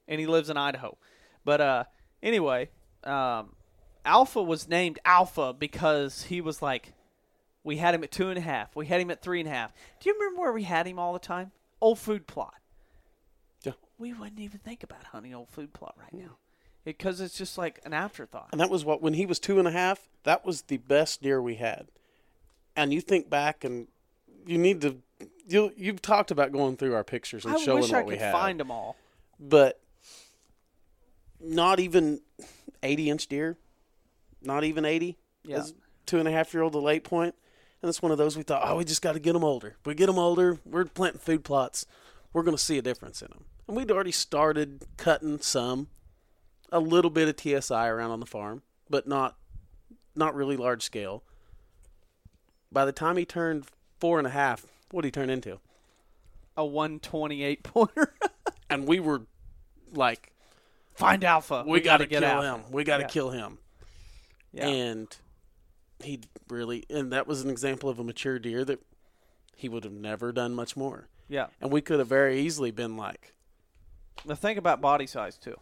[0.07, 0.97] and he lives in Idaho.
[1.43, 1.83] But uh,
[2.21, 2.69] anyway,
[3.03, 3.55] um,
[4.05, 6.93] Alpha was named Alpha because he was like,
[7.63, 9.51] we had him at two and a half, we had him at three and a
[9.51, 9.73] half.
[9.99, 11.51] Do you remember where we had him all the time?
[11.79, 12.55] Old food plot
[13.63, 13.73] Yeah.
[13.99, 16.37] we wouldn't even think about hunting old food plot right now
[16.95, 18.47] because it's just like an afterthought.
[18.53, 20.07] And that was what when he was two and a half.
[20.23, 21.87] That was the best deer we had.
[22.75, 23.87] And you think back, and
[24.45, 24.97] you need to.
[25.47, 28.13] You you've talked about going through our pictures and I showing wish what I we
[28.13, 28.95] could had, find them all.
[29.39, 29.81] but
[31.41, 32.21] not even
[32.83, 33.57] eighty inch deer,
[34.41, 35.17] not even eighty.
[35.43, 35.57] Yeah.
[35.57, 35.73] As
[36.05, 37.35] two and a half year old to late point,
[37.81, 39.75] and it's one of those we thought, oh, we just got to get them older.
[39.85, 40.59] We get them older.
[40.65, 41.85] We're planting food plots.
[42.31, 43.43] We're going to see a difference in them.
[43.67, 45.87] And we'd already started cutting some,
[46.71, 49.35] a little bit of TSI around on the farm, but not
[50.15, 51.23] not really large scale.
[52.71, 53.65] By the time he turned
[53.99, 55.59] four and a half, what did he turn into?
[56.55, 58.13] A 128 pointer.
[58.69, 59.21] And we were
[59.93, 60.33] like,
[60.93, 61.63] Find Alpha.
[61.65, 62.63] we, got to kill Alpha.
[62.65, 62.71] him.
[62.71, 63.07] We got to Yeah.
[63.07, 63.59] kill him.
[64.51, 64.67] Yeah.
[64.67, 65.15] And
[66.03, 68.81] he really, and that was an example of a mature deer that
[69.55, 71.07] he would have never done much more.
[71.29, 71.47] yeah.
[71.61, 73.35] And we could have very easily been like,
[74.25, 75.55] The thing about body size too.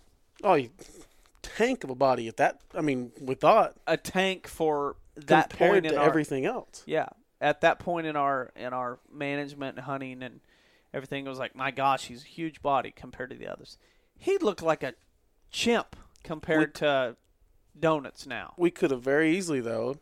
[0.44, 0.70] Oh, you
[1.42, 2.60] tank of a body at that.
[2.74, 6.84] I mean, we thought A tank for that compared point in to our everything else.
[6.86, 7.08] yeah
[7.40, 10.40] at that point in our in our management and hunting and
[10.94, 13.78] everything it was like my gosh he's a huge body compared to the others.
[14.18, 14.94] He looked like a
[15.52, 17.16] chimp compared to
[17.80, 18.54] donuts now.
[18.58, 19.98] We could have very easily though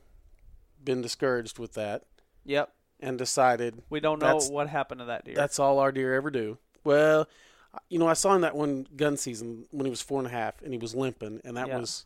[0.84, 2.04] been discouraged with that
[2.46, 2.72] Yep.
[3.00, 5.36] and decided We don't know what happened to that deer.
[5.36, 6.58] That's all our deer ever do.
[6.84, 7.28] Well,
[7.90, 10.32] you know, I saw him that one gun season when he was four and a
[10.32, 11.80] half and he was limping, and that Yeah.
[11.80, 12.06] was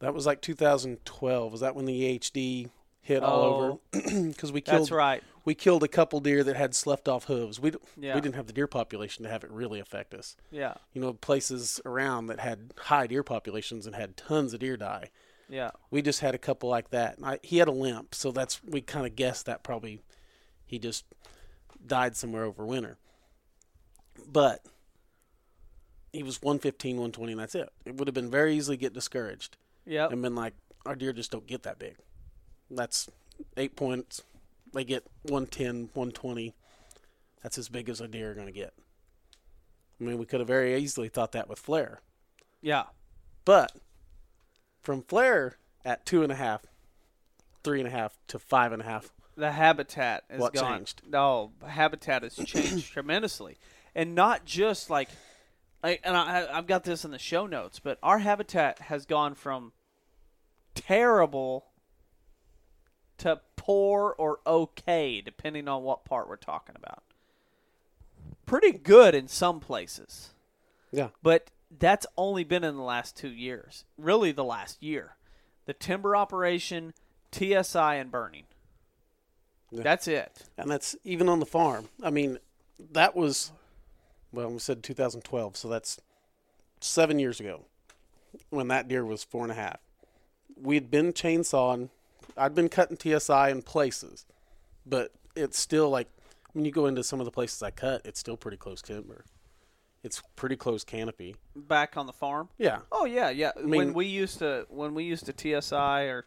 [0.00, 1.52] that was like 2012.
[1.52, 2.68] Was that when the EHD
[3.00, 3.72] hit all over?
[3.72, 3.80] Oh.
[4.28, 5.22] Because we killed That's right.
[5.44, 7.58] we killed a couple deer that had sloughed off hooves.
[7.60, 8.14] We Yeah.
[8.14, 10.36] we didn't have the deer population to have it really affect us.
[10.50, 10.74] Yeah.
[10.92, 15.10] You know, places around that had high deer populations and had tons of deer die.
[15.48, 15.70] Yeah.
[15.90, 17.16] We just had a couple like that.
[17.16, 20.02] And I, he had a limp, so that's we kind of guessed that probably
[20.66, 21.04] he just
[21.86, 22.98] died somewhere over winter.
[24.26, 24.64] But
[26.12, 27.68] he was 115, 120, and that's it.
[27.84, 30.08] It would have been very easily get discouraged Yeah.
[30.08, 31.96] and been like, our deer just don't get that big.
[32.70, 33.08] That's
[33.56, 34.22] eight points.
[34.72, 36.54] They get 110, 120.
[37.42, 38.72] That's as big as a deer are going to get.
[40.00, 42.00] I mean, we could have very easily thought that with Flair.
[42.60, 42.84] Yeah.
[43.44, 43.72] But
[44.82, 46.62] from Flair at two and a half,
[47.64, 50.78] three and a half to five and a half, The habitat has What gone.
[50.78, 51.02] changed?
[51.06, 53.58] No, habitat has changed tremendously,
[53.96, 55.08] and not just like,
[55.82, 59.34] I, and I, I've got this in the show notes, but our habitat has gone
[59.34, 59.72] from
[60.74, 61.64] terrible
[63.18, 67.02] to poor or okay, depending on what part we're talking about.
[68.44, 70.34] Pretty good in some places.
[70.92, 73.84] yeah, But that's only been in the last two years.
[73.96, 75.16] Really, the last year.
[75.64, 76.92] The timber operation,
[77.32, 78.44] TSI, and burning.
[79.70, 79.82] Yeah.
[79.82, 80.42] That's it.
[80.58, 81.88] and that's even on the farm.
[82.02, 82.38] I mean,
[82.92, 83.50] that was
[84.36, 85.98] well, we said 2012, so that's
[86.80, 87.64] seven years ago
[88.50, 89.78] when that deer was four and a half.
[90.60, 91.88] We'd been chainsawing.
[92.36, 94.26] I'd been cutting TSI in places,
[94.84, 96.08] but it's still like
[96.52, 99.24] when you go into some of the places I cut, it's still pretty close timber.
[100.04, 101.36] It's pretty close canopy.
[101.56, 102.50] Back on the farm.
[102.58, 102.80] Yeah.
[102.92, 103.52] Oh yeah, yeah.
[103.56, 106.26] when mean- we used to when we used to TSI or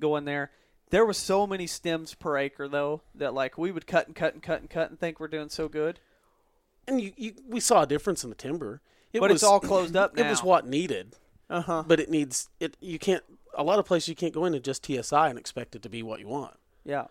[0.00, 0.50] go in there,
[0.88, 4.32] there was so many stems per acre though that like we would cut and cut
[4.32, 6.00] and cut and cut and think we're doing so good.
[6.88, 8.80] And you, you we saw a difference in the timber.
[9.12, 11.16] It But it's all closed up It was what needed.
[11.50, 11.84] Uh huh.
[11.86, 13.22] But it needs it you can't
[13.54, 16.02] a lot of places you can't go into just TSI and expect it to be
[16.02, 16.54] what you want.
[16.84, 17.06] Yeah.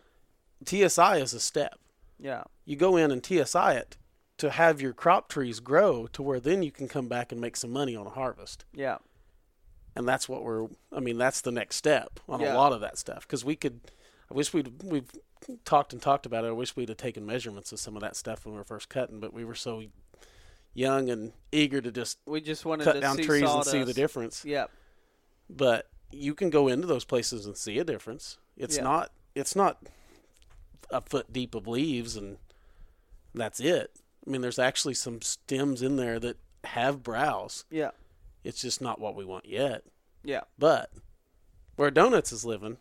[0.65, 1.79] TSI is a step.
[2.19, 2.43] Yeah.
[2.65, 3.97] You go in and TSI it
[4.37, 7.55] to have your crop trees grow to where then you can come back and make
[7.55, 8.65] some money on a harvest.
[8.73, 8.97] Yeah.
[9.95, 12.53] and that's what we're i mean that's the next step on Yeah.
[12.53, 13.81] a lot of that stuff because we could
[14.29, 15.11] i wish we'd we've
[15.65, 18.15] talked and talked about it i wish we'd have taken measurements of some of that
[18.15, 19.81] stuff when we were first cutting but we were so
[20.73, 23.73] young and eager to just We just wanted cut to down see trees sawdust.
[23.73, 24.67] and see the difference Yeah.
[25.49, 28.83] but you can go into those places and see a difference it's Yeah.
[28.83, 29.81] not it's not
[30.89, 32.37] a foot deep of leaves and
[33.33, 33.91] that's it
[34.25, 37.91] i mean there's actually some stems in there that have browse Yeah.
[38.43, 39.83] it's just not what we want yet
[40.23, 40.41] Yeah.
[40.59, 40.91] but
[41.77, 42.77] where Donuts is living,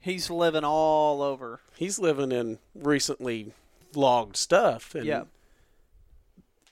[0.00, 1.60] He's living all over.
[1.76, 3.52] he's living in recently
[3.94, 5.24] logged stuff and Yeah.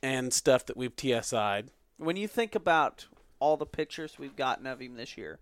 [0.03, 1.71] and stuff that we've TSI'd.
[1.99, 3.07] When you think about
[3.41, 5.39] all the pictures we've gotten of him this year,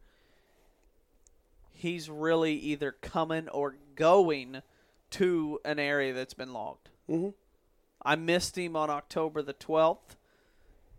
[1.72, 4.62] he's really either coming or going
[5.11, 6.89] to an area that's been logged.
[7.09, 7.35] Mhm.
[8.03, 10.16] I missed him on October the 12th,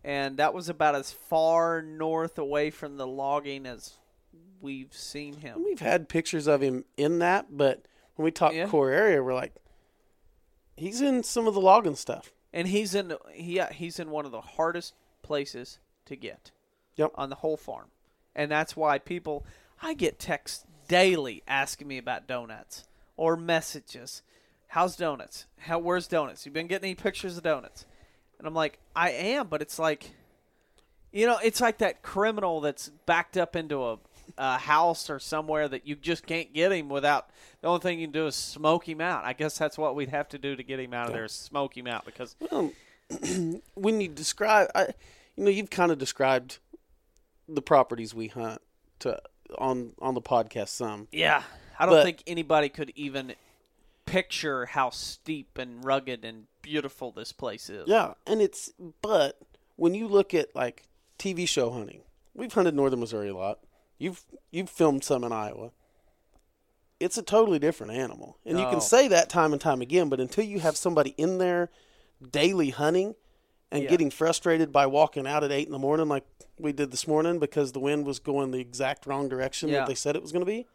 [0.04, 3.96] and that was about as far north away from the logging as
[4.60, 5.62] we've seen him.
[5.64, 8.66] we've had pictures of him in that, but when we talk Yeah.
[8.66, 9.54] core area, we're like,
[10.76, 12.32] he's in some of the logging stuff.
[12.52, 16.52] And he's in he, yeah, he's in one of the hardest places to get.
[16.96, 17.12] Yep.
[17.16, 17.90] On the whole farm.
[18.34, 19.44] And that's why people
[19.82, 22.84] I get texts daily asking me about donuts
[23.16, 24.22] or messages.
[24.68, 25.46] How's donuts?
[25.60, 26.46] How where's donuts?
[26.46, 27.84] You been getting any pictures of donuts?
[28.38, 30.12] And I'm like, I am, but it's like
[31.12, 33.98] you know, it's like that criminal that's backed up into a,
[34.38, 37.30] a house or somewhere that you just can't get him without.
[37.60, 39.24] The only thing you can do is smoke him out.
[39.24, 41.32] I guess that's what we'd have to do to get him out of there: is
[41.32, 42.72] smoke him out because Well,
[43.74, 44.88] when you describe, I,
[45.36, 46.58] you know, you've kind of described
[47.48, 48.60] the properties we hunt
[49.00, 49.20] to
[49.58, 51.08] on on the podcast some.
[51.12, 51.42] Yeah,
[51.78, 53.34] I don't But- think anybody could even
[54.04, 57.88] picture how steep and rugged and beautiful this place is.
[57.88, 58.72] Yeah, and it's
[59.02, 59.38] but
[59.76, 60.84] when you look at like
[61.18, 62.02] TV show hunting,
[62.34, 63.58] we've hunted northern Missouri a lot.
[63.98, 65.70] You've you've filmed some in Iowa.
[66.98, 68.70] It's a totally different animal, and you Oh.
[68.70, 70.08] can say that time and time again.
[70.08, 71.70] But until you have somebody in there
[72.30, 73.14] daily hunting
[73.70, 73.90] and Yeah.
[73.90, 76.24] getting frustrated by walking out at eight in the morning, like
[76.58, 79.80] we did this morning, because the wind was going the exact wrong direction Yeah.
[79.80, 80.66] that they said it was going to be,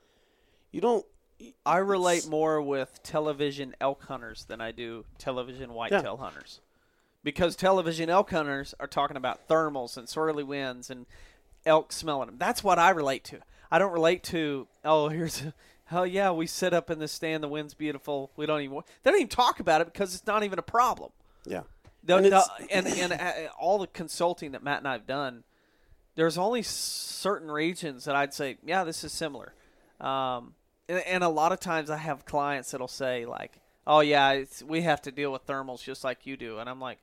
[0.71, 1.05] you don't.
[1.65, 6.61] I relate more with television elk hunters than I do television whitetail hunters.
[7.23, 11.07] Because television elk hunters are talking about thermals and swirly winds and
[11.65, 12.37] elk smelling them.
[12.37, 13.39] That's what I relate to.
[13.69, 15.53] I don't relate to, oh, here's a,
[15.91, 18.31] oh, yeah, we sit up in the stand, the wind's beautiful.
[18.35, 21.11] We don't even, they don't even talk about it because it's not even a problem.
[21.45, 21.61] Yeah.
[22.03, 22.25] The, And
[22.71, 25.43] and, and, and uh, all the consulting that Matt and I have done,
[26.15, 29.53] there's only certain regions that I'd say, yeah, this is similar.
[29.99, 30.55] Um,
[30.89, 34.61] and, and a lot of times I have clients that'll say like, oh yeah, it's,
[34.61, 36.97] we have to deal with thermals just like you do, and I'm like,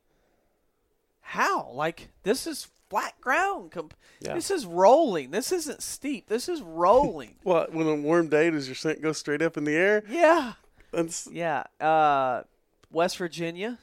[1.21, 1.71] how?
[1.71, 3.72] Like this is flat ground.
[4.20, 4.34] Yeah.
[4.34, 5.30] This is rolling.
[5.30, 6.28] This isn't steep.
[6.28, 7.36] This is rolling.
[7.45, 10.03] Well, when a warm day, does your scent go straight up in the air?
[10.09, 10.55] yeah.
[10.93, 11.64] That's Yeah.
[11.80, 12.43] Uh,
[12.91, 13.78] West Virginia.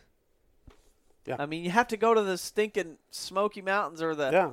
[1.26, 1.36] Yeah.
[1.40, 4.52] I mean, you have to go to the stinking Smoky Mountains or the Yeah.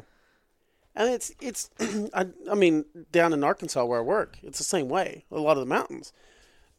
[0.94, 1.70] And it's it's
[2.14, 5.24] I, I mean down in Arkansas where I work, it's the same way.
[5.30, 6.12] A lot of the mountains.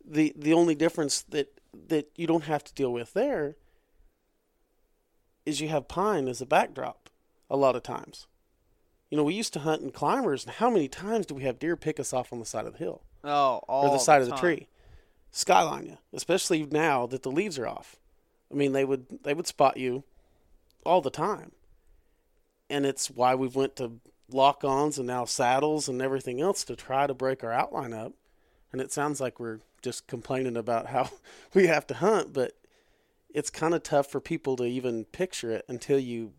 [0.06, 3.56] The the only difference that that you don't have to deal with there
[5.46, 7.03] is you have pine as a backdrop
[7.54, 8.26] a lot of times.
[9.12, 11.60] You know, we used to hunt in climbers and how many times do we have
[11.60, 14.24] deer pick us off on the side of the hill oh, all or the side
[14.24, 14.68] of the tree?
[15.30, 17.96] Skyline you, especially now that the leaves are off.
[18.52, 20.04] I mean, they would they would spot you
[20.86, 21.52] all the time,
[22.70, 24.00] and it's why we've went to
[24.32, 28.14] lock-ons and now saddles and everything else to try to break our outline up.
[28.72, 31.10] And it sounds like we're just complaining about how
[31.54, 32.54] we have to hunt, but
[33.30, 36.34] it's kind of tough for people to even picture it until you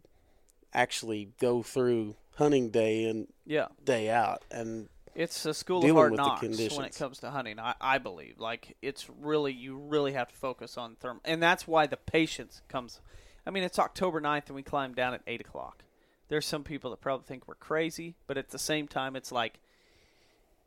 [0.74, 6.16] actually go through hunting day and Yeah, day out and it's a school of hard
[6.16, 7.60] knocks when it comes to hunting.
[7.60, 11.66] I, I believe like it's really you really have to focus on therm, and that's
[11.68, 13.00] why the patience comes.
[13.46, 15.84] I mean, it's October 9th and we climb down at eight o'clock.
[16.28, 19.60] There's some people that probably think we're crazy, but at the same time, it's like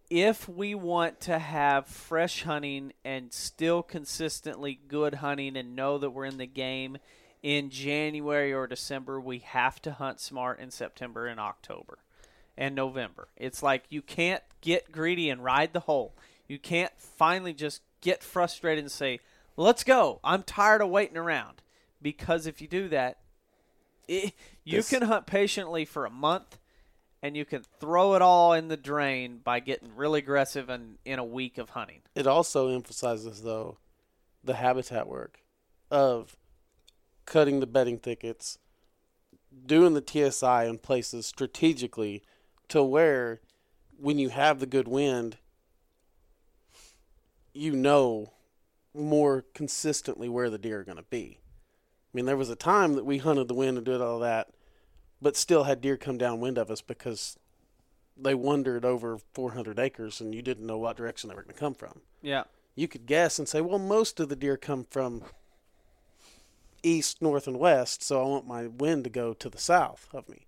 [0.10, 6.12] if we want to have fresh hunting and still consistently good hunting and know that
[6.12, 6.97] we're in the game
[7.48, 12.00] in January or December, we have to hunt smart in September and October
[12.58, 13.30] and November.
[13.38, 16.14] It's like you can't get greedy and ride the hole.
[16.50, 19.22] You can't finally just get frustrated and say,
[19.56, 20.20] "Let's go.
[20.26, 21.62] I'm tired of waiting around."
[22.02, 23.20] Because if you do that,
[24.10, 24.34] it,
[24.66, 26.60] you This- can hunt patiently for a month
[27.24, 31.18] and you can throw it all in the drain by getting really aggressive in, in
[31.18, 32.02] a week of hunting.
[32.14, 33.78] It also emphasizes, though,
[34.43, 35.39] the habitat work
[35.89, 36.37] of
[37.28, 38.58] cutting the bedding thickets,
[39.68, 42.24] doing the TSI in places strategically
[42.70, 43.42] to where
[44.00, 45.38] when you have the good wind,
[47.54, 48.34] you know
[48.94, 51.40] more consistently where the deer are going to be.
[51.42, 54.50] I mean, there was a time that we hunted the wind and did all that,
[55.22, 57.38] but still had deer come downwind of us because
[58.16, 61.60] they wandered over 400 acres and you didn't know what direction they were going to
[61.60, 62.46] come from Yeah.
[62.76, 65.24] you could guess and say, well, most of the deer come from
[66.88, 70.28] east, north, and west, so I want my wind to go to the south of
[70.30, 70.48] me.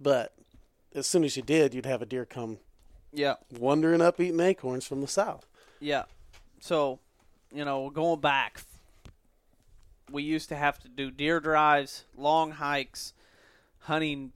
[0.00, 0.34] But
[0.94, 2.58] as soon as you did, you'd have a deer come
[3.12, 3.36] Yeah.
[3.50, 5.46] wandering up eating acorns from the south.
[5.78, 6.04] Yeah.
[6.60, 6.98] So,
[7.52, 8.62] you know, going back,
[10.10, 13.12] we used to have to do deer drives, long hikes,
[13.80, 14.32] hunting.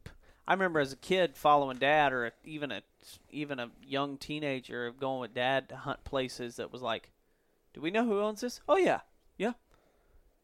[0.46, 2.82] I remember as a kid following dad, or even a
[3.30, 7.10] even a young teenager of going with dad to hunt places that was like,
[7.74, 9.00] "Do we know who owns this?" Oh yeah,
[9.36, 9.52] yeah.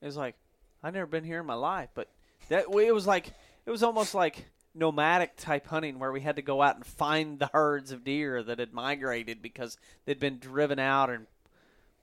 [0.02, 0.34] It was like,
[0.82, 2.08] I've never been here in my life, but
[2.48, 3.32] that it was like
[3.66, 7.38] it was almost like nomadic type hunting where we had to go out and find
[7.38, 11.26] the herds of deer that had migrated because they'd been driven out and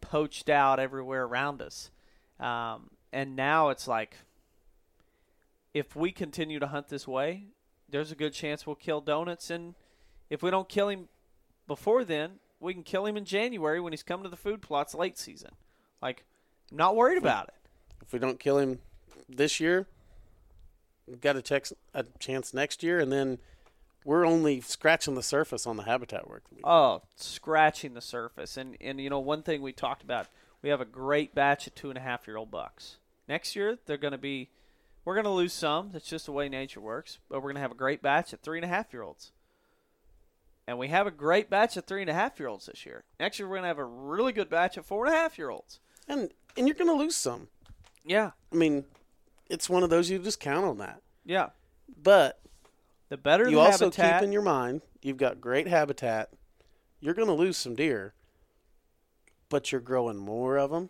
[0.02, 1.92] poached out everywhere around us.
[2.40, 4.16] Um, and now it's like,
[5.74, 7.46] if we continue to hunt this way,
[7.90, 9.50] there's a good chance we'll kill donuts.
[9.50, 9.76] And
[10.30, 11.08] if we don't kill him
[11.68, 14.94] before then, we can kill him in January when he's coming to the food plots
[14.94, 15.52] late season.
[16.02, 16.26] Like,
[16.72, 17.54] I'm not worried about it.
[18.02, 18.80] If we don't kill him
[19.28, 19.88] this year,
[21.08, 23.40] we've got a, check, a chance next year, and then
[24.06, 26.44] we're only scratching the surface on the habitat work.
[26.64, 28.56] Oh, scratching the surface.
[28.56, 30.28] And and you know, one thing we talked about,
[30.62, 32.98] we have a great batch of two and a half year old bucks.
[33.28, 34.50] Next year they're gonna be
[35.04, 35.90] we're gonna lose some.
[35.92, 37.20] That's just the way nature works.
[37.30, 39.32] But we're gonna have a great batch of three and a half year olds.
[40.66, 43.04] And we have a great batch of three and a half year olds this year.
[43.20, 45.50] Next year we're gonna have a really good batch of four and a half year
[45.50, 45.80] olds.
[46.08, 47.48] And and you're going to lose some.
[48.08, 48.32] Yeah.
[48.52, 48.86] I mean,
[49.50, 51.02] it's one of those you just count on that.
[51.26, 51.50] Yeah.
[52.02, 52.40] But
[53.10, 56.30] The better you the also habitat, keep in your mind you've got great habitat.
[57.00, 58.14] You're going to lose some deer,
[59.50, 60.90] but you're growing more of them.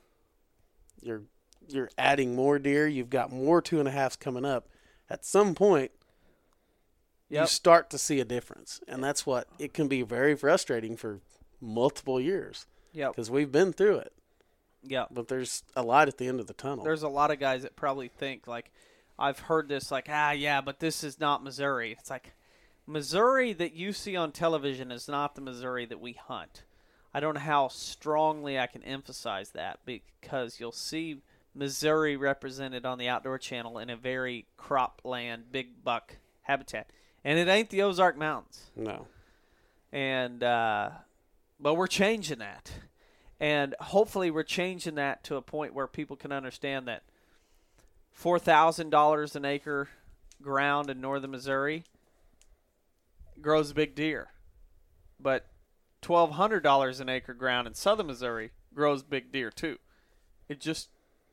[1.02, 1.24] You're
[1.68, 2.88] you're adding more deer.
[2.88, 4.70] You've got more two and a halfs coming up.
[5.10, 5.92] At some point,
[7.30, 11.20] you start to see a difference, and that's what it can be very frustrating for
[11.60, 13.12] multiple years Yep.
[13.12, 14.14] because we've been through it.
[14.84, 15.10] Yep.
[15.12, 16.84] But there's a light at the end of the tunnel.
[16.84, 18.72] there's a lot of guys that probably think like
[19.20, 22.34] I've heard this like ah yeah but this is not Missouri it's like
[22.86, 26.64] Missouri that you see on television is not the Missouri that we hunt
[27.14, 31.22] I don't know how strongly I can emphasize that because you'll see
[31.56, 36.92] Missouri represented on the outdoor channel in a very cropland big buck habitat
[37.26, 39.08] and it ain't the Ozark Mountains no.
[39.92, 40.90] and uh,
[41.60, 42.72] but we're changing that,
[43.40, 47.04] and hopefully we're changing that to a point where people can understand that
[48.12, 49.90] four thousand dollars an acre
[50.42, 51.84] ground in northern Missouri
[53.42, 54.30] grows big deer,
[55.20, 55.48] but
[56.02, 59.78] twelve hundred dollars an acre ground in southern Missouri grows big deer too.
[60.50, 60.90] It just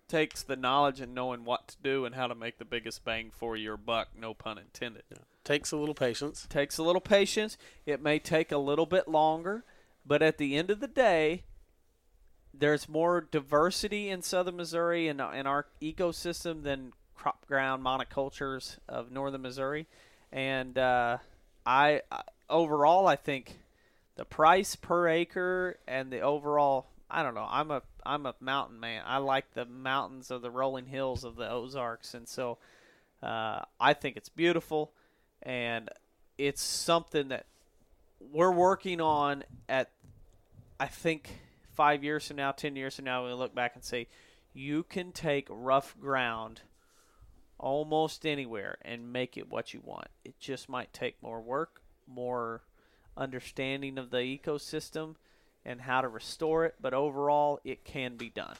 [0.08, 3.30] takes the knowledge and knowing what to do and how to make the biggest bang
[3.34, 4.08] for your buck.
[4.18, 5.02] No pun intended
[5.44, 6.46] Takes a little patience.
[6.48, 7.58] takes a little patience.
[7.84, 9.64] It may take a little bit longer,
[10.06, 11.44] but at the end of the day,
[12.58, 19.10] there's more diversity in southern Missouri and in our ecosystem than crop ground monocultures of
[19.10, 19.86] northern Missouri.
[20.32, 21.18] And uh,
[21.64, 22.02] I
[22.48, 23.58] overall, I think
[24.16, 27.46] the price per acre and the overall, I don't know.
[27.48, 29.02] I'm a I'm a mountain man.
[29.06, 32.58] I like the mountains of the rolling hills of the Ozarks, and so
[33.22, 34.92] uh, I think it's beautiful
[35.42, 35.88] and
[36.36, 37.46] it's something that
[38.32, 39.90] we're working on at
[40.78, 41.30] I think
[41.74, 44.08] five years from now, ten years from now, we look back and say,
[44.52, 46.62] you can take rough ground
[47.58, 50.08] almost anywhere and make it what you want.
[50.24, 52.62] It just might take more work, more
[53.16, 55.14] understanding of the ecosystem
[55.64, 58.56] and how to restore it, but overall it can be done.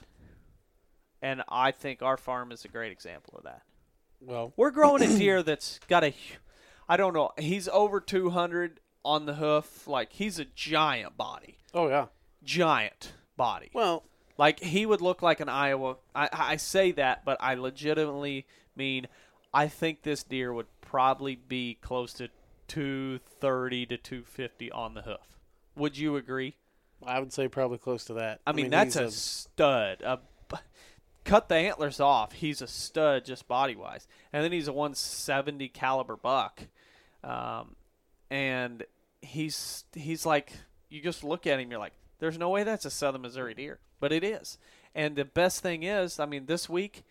[1.21, 3.61] And I think our farm is a great example of that.
[4.21, 6.13] Well, We're growing a deer that's got a,
[6.89, 8.79] I don't know, he's over 200.
[9.03, 9.87] on the hoof.
[9.87, 12.07] Like he's a giant body, Oh yeah.
[12.45, 13.69] Giant body.
[13.73, 14.03] Well,
[14.37, 15.97] Like he would look like an Iowa.
[16.15, 19.07] I, I say that, but I legitimately mean
[19.53, 22.29] I think this deer would probably be close to
[22.67, 25.39] 230 to 250 on the hoof.
[25.75, 26.55] Would you agree?
[27.05, 28.41] I would say probably close to that.
[28.47, 30.01] I mean, that's he's a, stud.
[30.01, 30.19] A,
[31.23, 32.33] cut the antlers off.
[32.33, 36.61] He's a stud just body wise, and then he's a 170 caliber buck,
[37.23, 37.75] um,
[38.29, 38.83] and
[39.21, 40.53] he's he's like
[40.89, 43.79] you just look at him, you're like, there's no way that's a Southern Missouri deer,
[43.99, 44.57] but it is.
[44.93, 47.03] And the best thing is, I mean, this week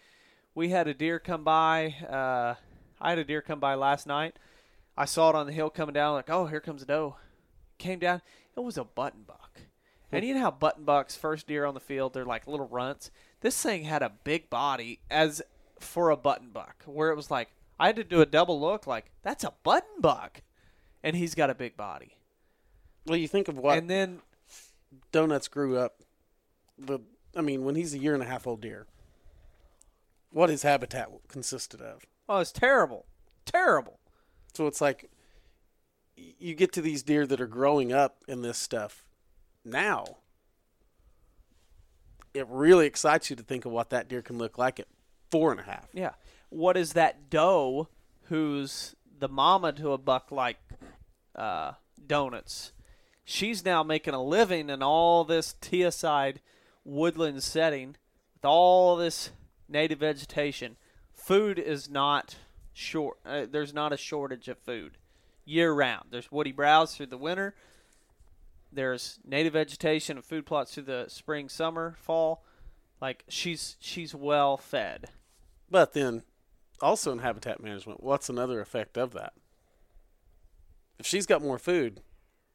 [0.55, 1.95] we had a deer come by.
[2.09, 2.55] Uh,
[3.01, 4.39] I had a deer come by last night.
[4.97, 7.17] I saw it on the hill coming down, like, oh, here comes a doe.
[7.79, 8.23] Came down.
[8.57, 9.61] It was a button buck.
[10.13, 13.11] And you know how button bucks, first deer on the field, they're like little runts.
[13.41, 15.43] This thing had a big body as
[15.81, 17.49] for a button buck, where it was like
[17.81, 20.43] I had to do a double look, like that's a button buck,
[21.03, 22.17] and he's got a big body.
[23.07, 24.21] well, you think of what And then
[25.13, 26.03] donuts grew up.
[26.79, 27.01] The
[27.37, 28.87] I mean, when he's a year and a half old deer,
[30.31, 32.05] what his habitat consisted of.
[32.29, 33.07] oh, it's terrible,
[33.45, 33.99] terrible.
[34.53, 35.11] So it's like
[36.17, 39.05] you get to these deer that are growing up in this stuff
[39.65, 40.05] now.
[42.33, 44.87] It really excites you to think of what that deer can look like at
[45.31, 45.89] four and a half.
[45.93, 46.13] Yeah.
[46.51, 47.89] What is that doe
[48.25, 50.59] who's the mama to a buck like
[51.35, 51.73] uh,
[52.05, 52.73] Donuts?
[53.25, 56.41] She's now making a living in all this TSI'd
[56.85, 57.97] woodland setting
[58.35, 59.31] with all this
[59.69, 60.77] native vegetation.
[61.15, 62.37] Food is not
[62.75, 63.19] short.
[63.25, 64.99] Uh, there's not a shortage of food
[65.45, 66.07] year round.
[66.11, 67.55] There's woody browse through the winter.
[68.73, 72.45] There's native vegetation and food plots through the spring, summer, fall.
[73.01, 75.11] Like she's she's well fed.
[75.71, 76.23] But then,
[76.81, 79.33] also in habitat management, what's another effect of that?
[80.99, 82.01] If she's got more food,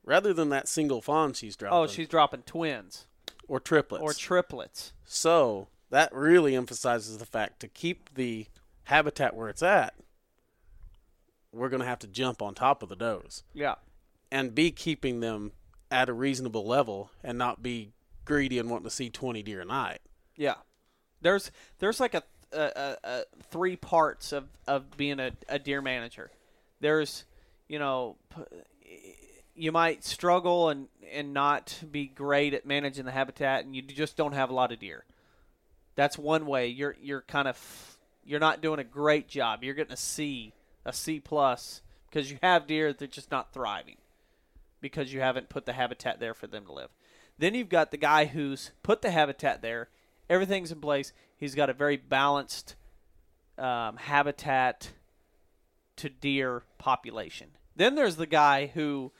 [0.09, 3.05] rather than that single fawn she's oh, dropping, Oh, she's dropping twins
[3.47, 4.91] or triplets, or triplets.
[5.05, 8.47] so that really emphasizes the fact to keep the
[8.83, 9.93] habitat where it's at.
[11.51, 13.75] We're going to have to jump on top of the does Yeah.
[14.31, 15.51] and be keeping them
[15.89, 17.93] at a reasonable level and not be
[18.25, 19.99] greedy and wanting to see 20 deer a night.
[20.35, 20.55] Yeah.
[21.21, 25.81] There's there's like a, a, a, a three parts of, of being a, a deer
[25.81, 26.31] manager.
[26.79, 27.25] There's,
[27.67, 28.43] you know, p-
[29.59, 34.15] you might struggle and, and not be great at managing the habitat and you just
[34.15, 35.03] don't have a lot of deer.
[35.95, 36.67] That's one way.
[36.67, 39.63] You're you're kind of you're not doing a great job.
[39.63, 40.53] You're getting a C,
[40.85, 43.97] a C plus because you have deer they're just not thriving
[44.81, 46.89] because you haven't put the habitat there for them to live.
[47.37, 49.89] Then you've got the guy who's put the habitat there,
[50.29, 51.11] everything's in place.
[51.35, 52.75] He's got a very balanced
[53.57, 54.91] um, habitat
[55.97, 57.49] to deer population.
[57.75, 59.11] Then there's the guy who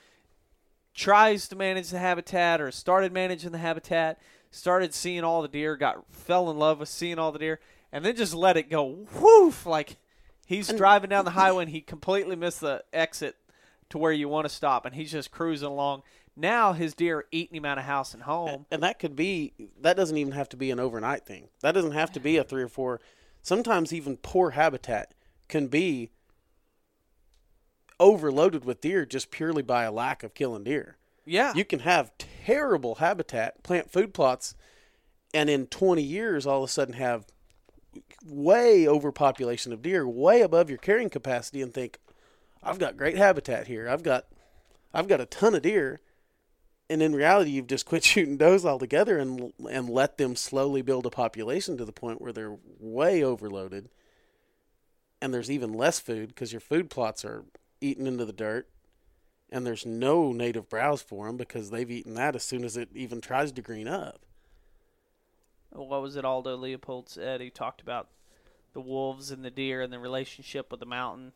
[1.00, 4.20] tries to manage the habitat or started managing the habitat,
[4.50, 7.58] started seeing all the deer, got fell in love with seeing all the deer,
[7.90, 9.96] and then just let it go woof like
[10.46, 13.36] he's driving down the highway and he completely missed the exit
[13.88, 16.02] to where you want to stop and he's just cruising along.
[16.36, 18.66] Now his deer are eating him out of house and home.
[18.70, 21.48] And that could be that doesn't even have to be an overnight thing.
[21.62, 23.00] That doesn't have to be a 3 or 4.
[23.40, 25.14] Sometimes even poor habitat
[25.48, 26.10] can be
[28.00, 30.96] overloaded with deer just purely by a lack of killing deer.
[31.24, 31.52] Yeah.
[31.54, 34.56] You can have terrible habitat, plant food plots,
[35.32, 37.26] and in 20 years, all of a sudden have
[38.24, 41.98] way overpopulation of deer, way above your carrying capacity, and think,
[42.62, 43.88] "I've got great habitat here.
[43.88, 44.26] I've got,
[44.92, 46.00] I've got a ton of deer."
[46.88, 51.06] And in reality, you've just quit shooting does altogether and and let them slowly build
[51.06, 53.88] a population to the point where they're way overloaded,
[55.20, 57.44] and there's even less food because your food plots are
[57.80, 58.68] eaten into the dirt
[59.50, 62.88] and there's no native browse for them because they've eaten that as soon as it
[62.94, 64.20] even tries to green up.
[65.70, 67.40] what was it Aldo Leopold said?
[67.40, 68.08] He talked about
[68.72, 71.32] the wolves and the deer and the relationship with the mountain.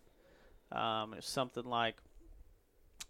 [0.70, 1.96] Um, it was something like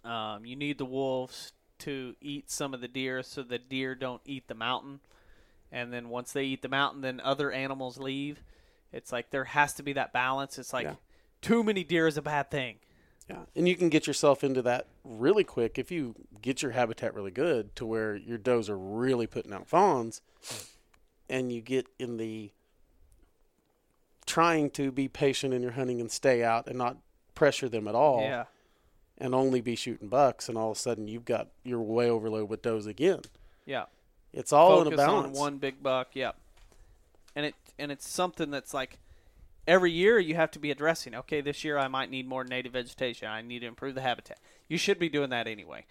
[0.05, 4.23] um, you need the wolves to eat some of the deer so the deer don't
[4.25, 5.01] eat the mountain.
[5.73, 8.43] And then once they eat the mountain, then other animals leave.
[8.93, 10.59] It's like there has to be that balance.
[10.59, 10.95] It's like Yeah.
[11.43, 12.77] too many deer is a bad thing.
[13.29, 17.15] Yeah, and you can get yourself into that really quick if you get your habitat
[17.15, 20.21] really good to where your does are really putting out fawns,
[21.31, 22.51] and you get in the
[24.27, 26.97] trying to be patient in your hunting and stay out and not
[27.35, 28.45] pressure them at all, Yeah.
[29.19, 32.49] and only be shooting bucks, and all of a sudden you've got you're way overloaded
[32.49, 33.21] with does again.
[33.67, 33.87] Yeah.
[34.33, 35.39] It's all in a focus on balance.
[35.39, 36.09] one big buck.
[36.15, 36.37] Yep.
[37.37, 38.99] And it and it's something that's like
[39.67, 41.15] every year you have to be addressing.
[41.15, 43.29] Okay, this year I might need more native vegetation.
[43.29, 44.39] I need to improve the habitat.
[44.69, 45.87] You should be doing that anyway.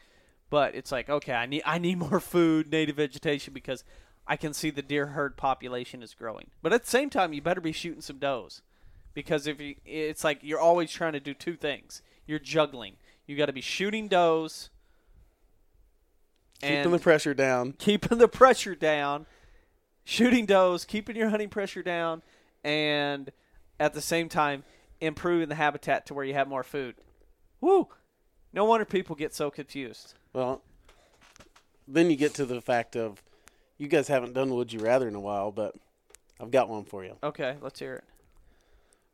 [0.50, 3.84] But it's like, okay, I need I need more food, native vegetation because
[4.28, 6.48] I can see the deer herd population is growing.
[6.62, 8.62] But at the same time, you better be shooting some does
[9.14, 12.02] because if you, it's like you're always trying to do two things.
[12.26, 12.98] You're juggling.
[13.26, 14.70] You got to be shooting does
[16.62, 17.74] Keeping the pressure down.
[17.74, 19.26] keeping the pressure down,
[20.06, 22.22] shooting does, keeping your hunting pressure down,
[22.64, 23.32] and
[23.84, 24.64] at the same time
[25.02, 26.96] improving the habitat to where you have more food.
[27.60, 27.90] Woo!
[28.54, 30.14] No wonder people get so confused.
[30.32, 30.62] Well,
[31.86, 33.22] then you get to the fact of
[33.78, 35.76] you guys haven't done Would You Rather in a while, but
[36.40, 37.18] I've got one for you.
[37.22, 38.04] Okay, let's hear it.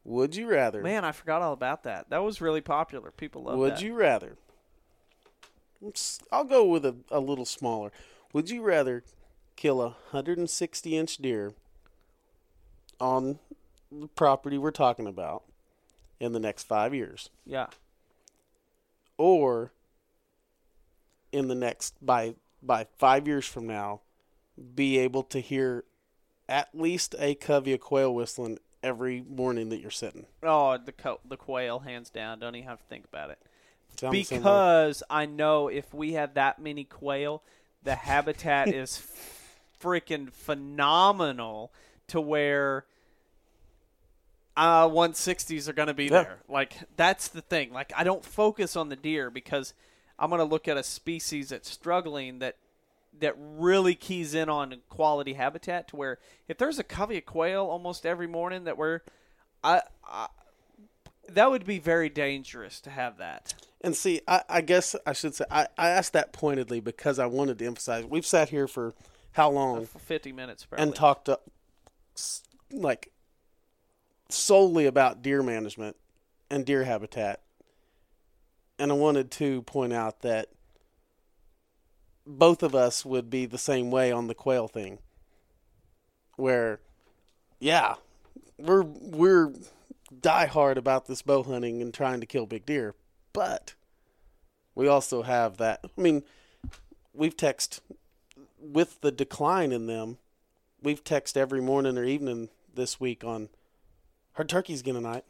[0.04, 0.84] Would you rather?
[0.84, 2.12] Man, I forgot all about that.
[2.12, 3.10] That was really popular.
[3.10, 3.60] People love that.
[3.60, 3.82] Would that.
[3.82, 4.38] you rather?
[6.32, 7.92] I'll go with a, a little smaller.
[8.34, 9.04] Would you rather
[9.56, 11.54] kill a 160 inch deer
[13.00, 13.40] on
[14.16, 15.44] property we're talking about
[16.20, 17.68] in the next five years, Yeah.
[19.18, 19.72] or
[21.32, 24.02] in the next by by five years from now,
[24.76, 25.86] be able to hear
[26.50, 30.26] at least a covey of quail whistling every morning that you're sitting?
[30.44, 32.40] Oh, the co- the quail, hands down.
[32.40, 33.40] Don't even have to think about it.
[33.98, 34.40] Sound the same way?
[34.40, 37.44] because I know if we have that many quail,
[37.84, 39.02] the habitat is
[39.82, 41.72] freaking phenomenal
[42.08, 42.86] to where
[44.60, 46.10] uh 160s are going to be Yeah.
[46.24, 46.38] there.
[46.50, 47.72] Like that's the thing.
[47.72, 49.74] Like I don't focus on the deer because
[50.20, 52.58] I'm going to look at a species that's struggling that
[53.20, 57.66] that really keys in on quality habitat to where if there's a covey of quail
[57.66, 59.00] almost every morning that we're
[59.64, 60.28] I, I
[61.30, 63.54] that would be very dangerous to have that.
[63.82, 67.28] And see, I, I guess I should say I, I asked that pointedly because I
[67.28, 68.94] wanted to emphasize we've sat here for
[69.34, 70.84] how long for 50 minutes probably.
[70.88, 71.38] and talked uh,
[72.16, 72.42] s-
[72.72, 73.12] like
[74.30, 75.96] solely about deer management
[76.50, 77.42] and deer habitat.
[78.78, 80.50] And I wanted to point out that
[82.26, 85.00] both of us would be the same way on the quail thing.
[86.36, 86.80] Where
[87.60, 87.96] yeah,
[88.58, 89.52] we're we're
[90.22, 92.96] die hard about this bow hunting and trying to kill big deer,
[93.34, 93.74] but
[94.76, 95.82] we also have that.
[95.84, 96.24] I mean,
[97.14, 97.82] we've text
[98.60, 100.18] with the decline in them.
[100.82, 103.50] We've text every morning or evening this week on
[104.40, 105.26] her turkey's again tonight.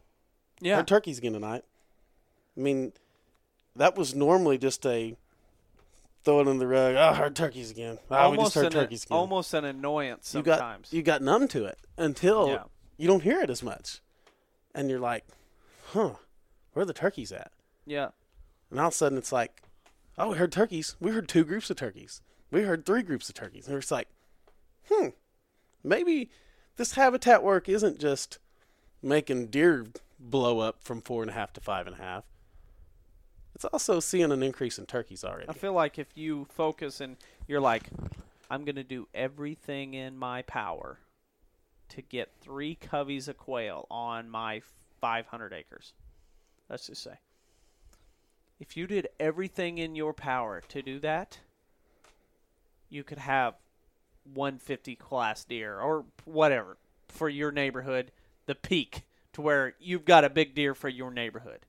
[0.62, 0.78] yeah.
[0.78, 1.64] Her turkey's again tonight.
[2.56, 2.94] I mean,
[3.76, 5.18] that was normally just a
[6.24, 6.96] throw it in the rug.
[6.96, 7.98] Oh, her turkeys again.
[8.12, 9.18] Oh, we just heard an, turkeys again.
[9.18, 10.94] almost an annoyance you got sometimes.
[10.94, 12.64] you got numb to it until Yeah.
[12.98, 14.02] you don't hear it as much,
[14.76, 15.26] and you're like,
[15.94, 16.14] huh,
[16.74, 17.52] where are the turkeys at?
[17.86, 18.10] yeah.
[18.70, 19.64] And all of a sudden it's like,
[20.20, 20.96] oh, we heard turkeys.
[21.00, 22.22] We heard two groups of turkeys.
[22.52, 23.68] We heard three groups of turkeys.
[23.68, 24.08] And it's like,
[24.92, 25.08] hmm,
[25.84, 26.30] maybe
[26.76, 28.38] this habitat work isn't just
[29.02, 29.88] making deer
[30.20, 32.24] blow up from four and a half to five and a half.
[33.56, 35.50] It's also seeing an increase in turkeys already.
[35.50, 37.90] I feel like if you focus and you're like,
[38.50, 41.00] I'm going to do everything in my power
[41.90, 44.62] to get three coveys of quail on my
[45.02, 45.94] 500 acres.
[46.70, 47.20] Let's just say.
[48.60, 51.40] If you did everything in your power to do that,
[52.90, 53.56] you could have
[54.34, 56.78] 150 class deer or whatever
[57.08, 58.12] for your neighborhood,
[58.50, 61.60] the peak to where you've got a big deer for your neighborhood.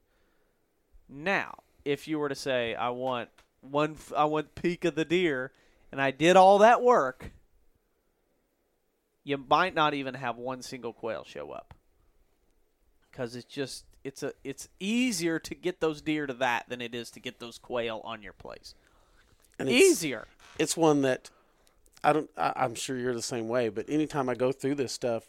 [1.11, 3.29] Now, if you were to say, I want
[3.61, 5.53] one, I want peak of the deer,
[5.93, 7.33] and I did all that work,
[9.25, 11.75] you might not even have one single quail show up
[13.11, 16.95] because it's just it's a it's easier to get those deer to that than it
[16.95, 18.75] is to get those quail on your place.
[19.59, 20.27] And it's- Easier.
[20.59, 21.29] it's one that
[22.03, 22.31] I don't.
[22.39, 23.69] I, I'm sure you're the same way.
[23.69, 25.25] But anytime I go through this stuff,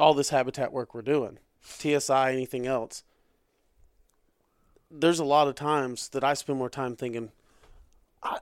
[0.00, 3.04] all this habitat work we're doing, TSI, anything else,
[4.90, 7.30] there's a lot of times that I spend more time thinking,
[8.22, 8.38] I,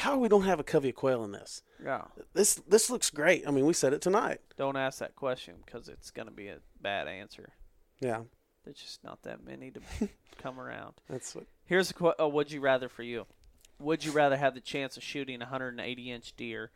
[0.00, 1.62] how we don't have a covey of quail in this.
[1.84, 2.02] Yeah.
[2.34, 3.46] This this looks great.
[3.46, 4.40] I mean, we said it tonight.
[4.56, 7.50] Don't ask that question because it's going to be a bad answer.
[8.00, 8.22] Yeah,
[8.64, 9.80] There's just not that many to
[10.38, 10.94] come around.
[11.08, 11.44] that's what.
[11.66, 13.26] Here's a qu- oh, would you rather for you?
[13.78, 16.70] Would you rather have the chance of shooting a 180 inch deer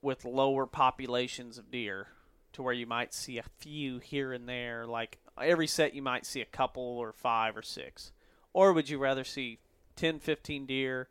[0.00, 2.08] with lower populations of deer
[2.52, 6.26] to where you might see a few here and there, like every set you might
[6.26, 8.12] see a couple or five or six?
[8.52, 9.58] Or would you rather see
[9.96, 11.08] 10, 15 deer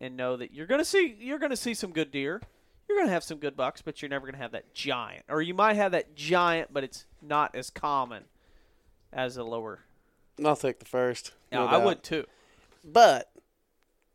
[0.00, 2.40] and know that you're going to see you're going to see some good deer.
[2.88, 5.24] You're going to have some good bucks, but you're never going to have that giant.
[5.28, 8.24] Or you might have that giant, but it's not as common
[9.12, 9.80] as a lower.
[10.42, 11.32] I'll take the first.
[11.52, 11.84] Now, no I doubt.
[11.84, 12.24] would too.
[12.84, 13.30] But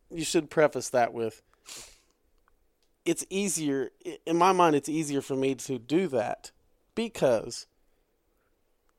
[0.10, 1.44] you should preface that with
[3.06, 3.92] it's easier
[4.26, 6.52] in my mind it's easier for me to do that
[6.96, 7.66] because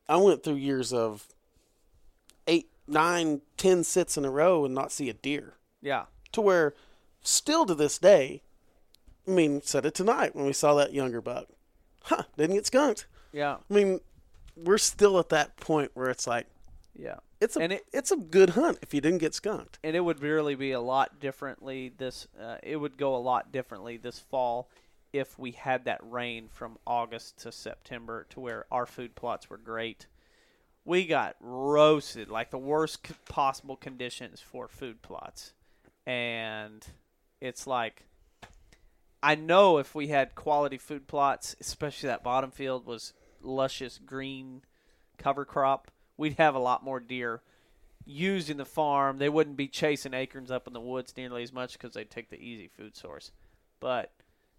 [0.08, 1.26] I went through years of
[2.46, 5.54] eight, nine, ten sits in a row and not see a deer.
[5.80, 6.04] Yeah.
[6.32, 6.74] To where,
[7.22, 8.42] still to this day,
[9.26, 11.46] I mean, said it tonight when we saw that younger buck.
[12.02, 13.06] Huh, didn't get skunked.
[13.32, 13.56] Yeah.
[13.70, 14.00] I mean,
[14.56, 16.46] we're still at that point where it's like,
[16.94, 17.20] Yeah.
[17.40, 19.78] It's a And it- it's a good hunt if you didn't get skunked.
[19.84, 23.52] and it would really be a lot differently this uh, it would go a lot
[23.52, 24.68] differently this fall
[25.12, 29.56] if we had that rain from August to September to where our food plots were
[29.58, 30.06] great.
[30.84, 35.52] We got roasted like the worst c- possible conditions for food plots.
[36.04, 36.84] And
[37.40, 38.06] it's like
[39.22, 44.62] I know if we had quality food plots, especially that bottom field was luscious green
[45.16, 47.42] cover crop, we'd have a lot more deer
[48.06, 49.18] using the farm.
[49.18, 52.30] They wouldn't be chasing acorns up in the woods nearly as much because they'd take
[52.30, 53.32] the easy food source.
[53.80, 54.12] But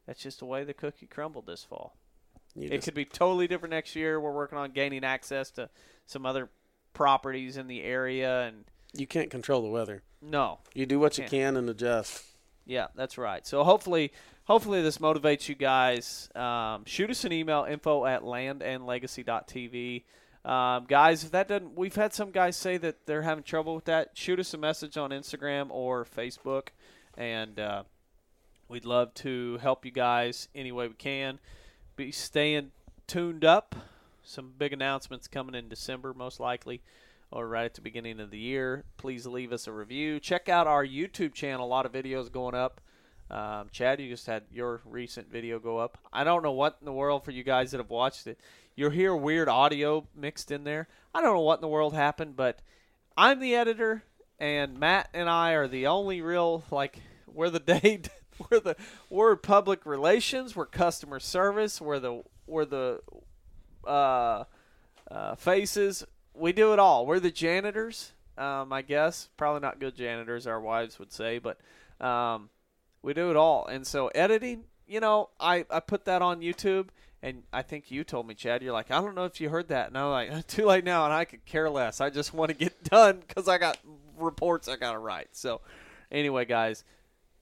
[0.06, 1.96] that's just the way the cookie crumbled this fall.
[2.56, 4.20] You It could be totally different next year.
[4.20, 5.70] We're working on gaining access to
[6.06, 6.50] some other
[6.94, 10.02] properties in the area, and you can't control the weather.
[10.22, 12.24] no, You do what you can and adjust.
[12.66, 13.46] yeah, that's right.
[13.46, 14.14] So hopefully,
[14.46, 16.30] hopefully this motivates you guys.
[16.34, 20.04] Um, shoot us an email info at landandlegacy.tv.
[20.46, 23.86] Um, guys, if that doesn't, we've had some guys say that they're having trouble with
[23.86, 24.12] that.
[24.14, 26.68] Shoot us a message on Instagram or Facebook,
[27.18, 27.84] and uh,
[28.70, 31.40] we'd love to help you guys any way we can.
[31.96, 32.72] Be staying
[33.08, 33.76] tuned up.
[34.24, 36.82] Some big announcements coming in December, most likely,
[37.32, 38.84] or right at the beginning of the year.
[38.98, 40.20] Please leave us a review.
[40.20, 41.66] Check out our YouTube channel.
[41.66, 42.82] A lot of videos going up.
[43.32, 45.98] Um, Chad, you just had your recent video go up.
[46.14, 48.40] I don't know what in the world for you guys that have watched it.
[48.76, 50.88] You'll hear weird audio mixed in there.
[51.14, 52.60] I don't know what in the world happened, but
[53.16, 54.04] I'm the editor,
[54.38, 58.02] and Matt and I are the only real like we're the day
[58.38, 58.76] we're the
[59.10, 63.02] we're public relations, we're customer service, we're the we're the
[63.88, 64.44] uh,
[65.10, 66.06] uh, faces.
[66.34, 67.06] We do it all.
[67.06, 69.30] We're the janitors, um, I guess.
[69.38, 71.58] Probably not good janitors, our wives would say, but
[72.06, 72.50] um,
[73.02, 73.66] we do it all.
[73.68, 76.88] And so editing, you know, I, I put that on YouTube,
[77.22, 79.70] and I think you told me, Chad, you're like, I don't know if you heard
[79.70, 79.88] that.
[79.88, 82.02] And I'm like, too late now, and I could care less.
[82.02, 83.78] I just want to get done because I got
[84.18, 85.30] reports I got to write.
[85.32, 85.62] So,
[86.12, 86.84] anyway, guys,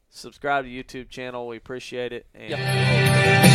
[0.09, 1.47] subscribe to YouTube channel.
[1.47, 2.25] We appreciate it.
[2.33, 3.49] And Yeah.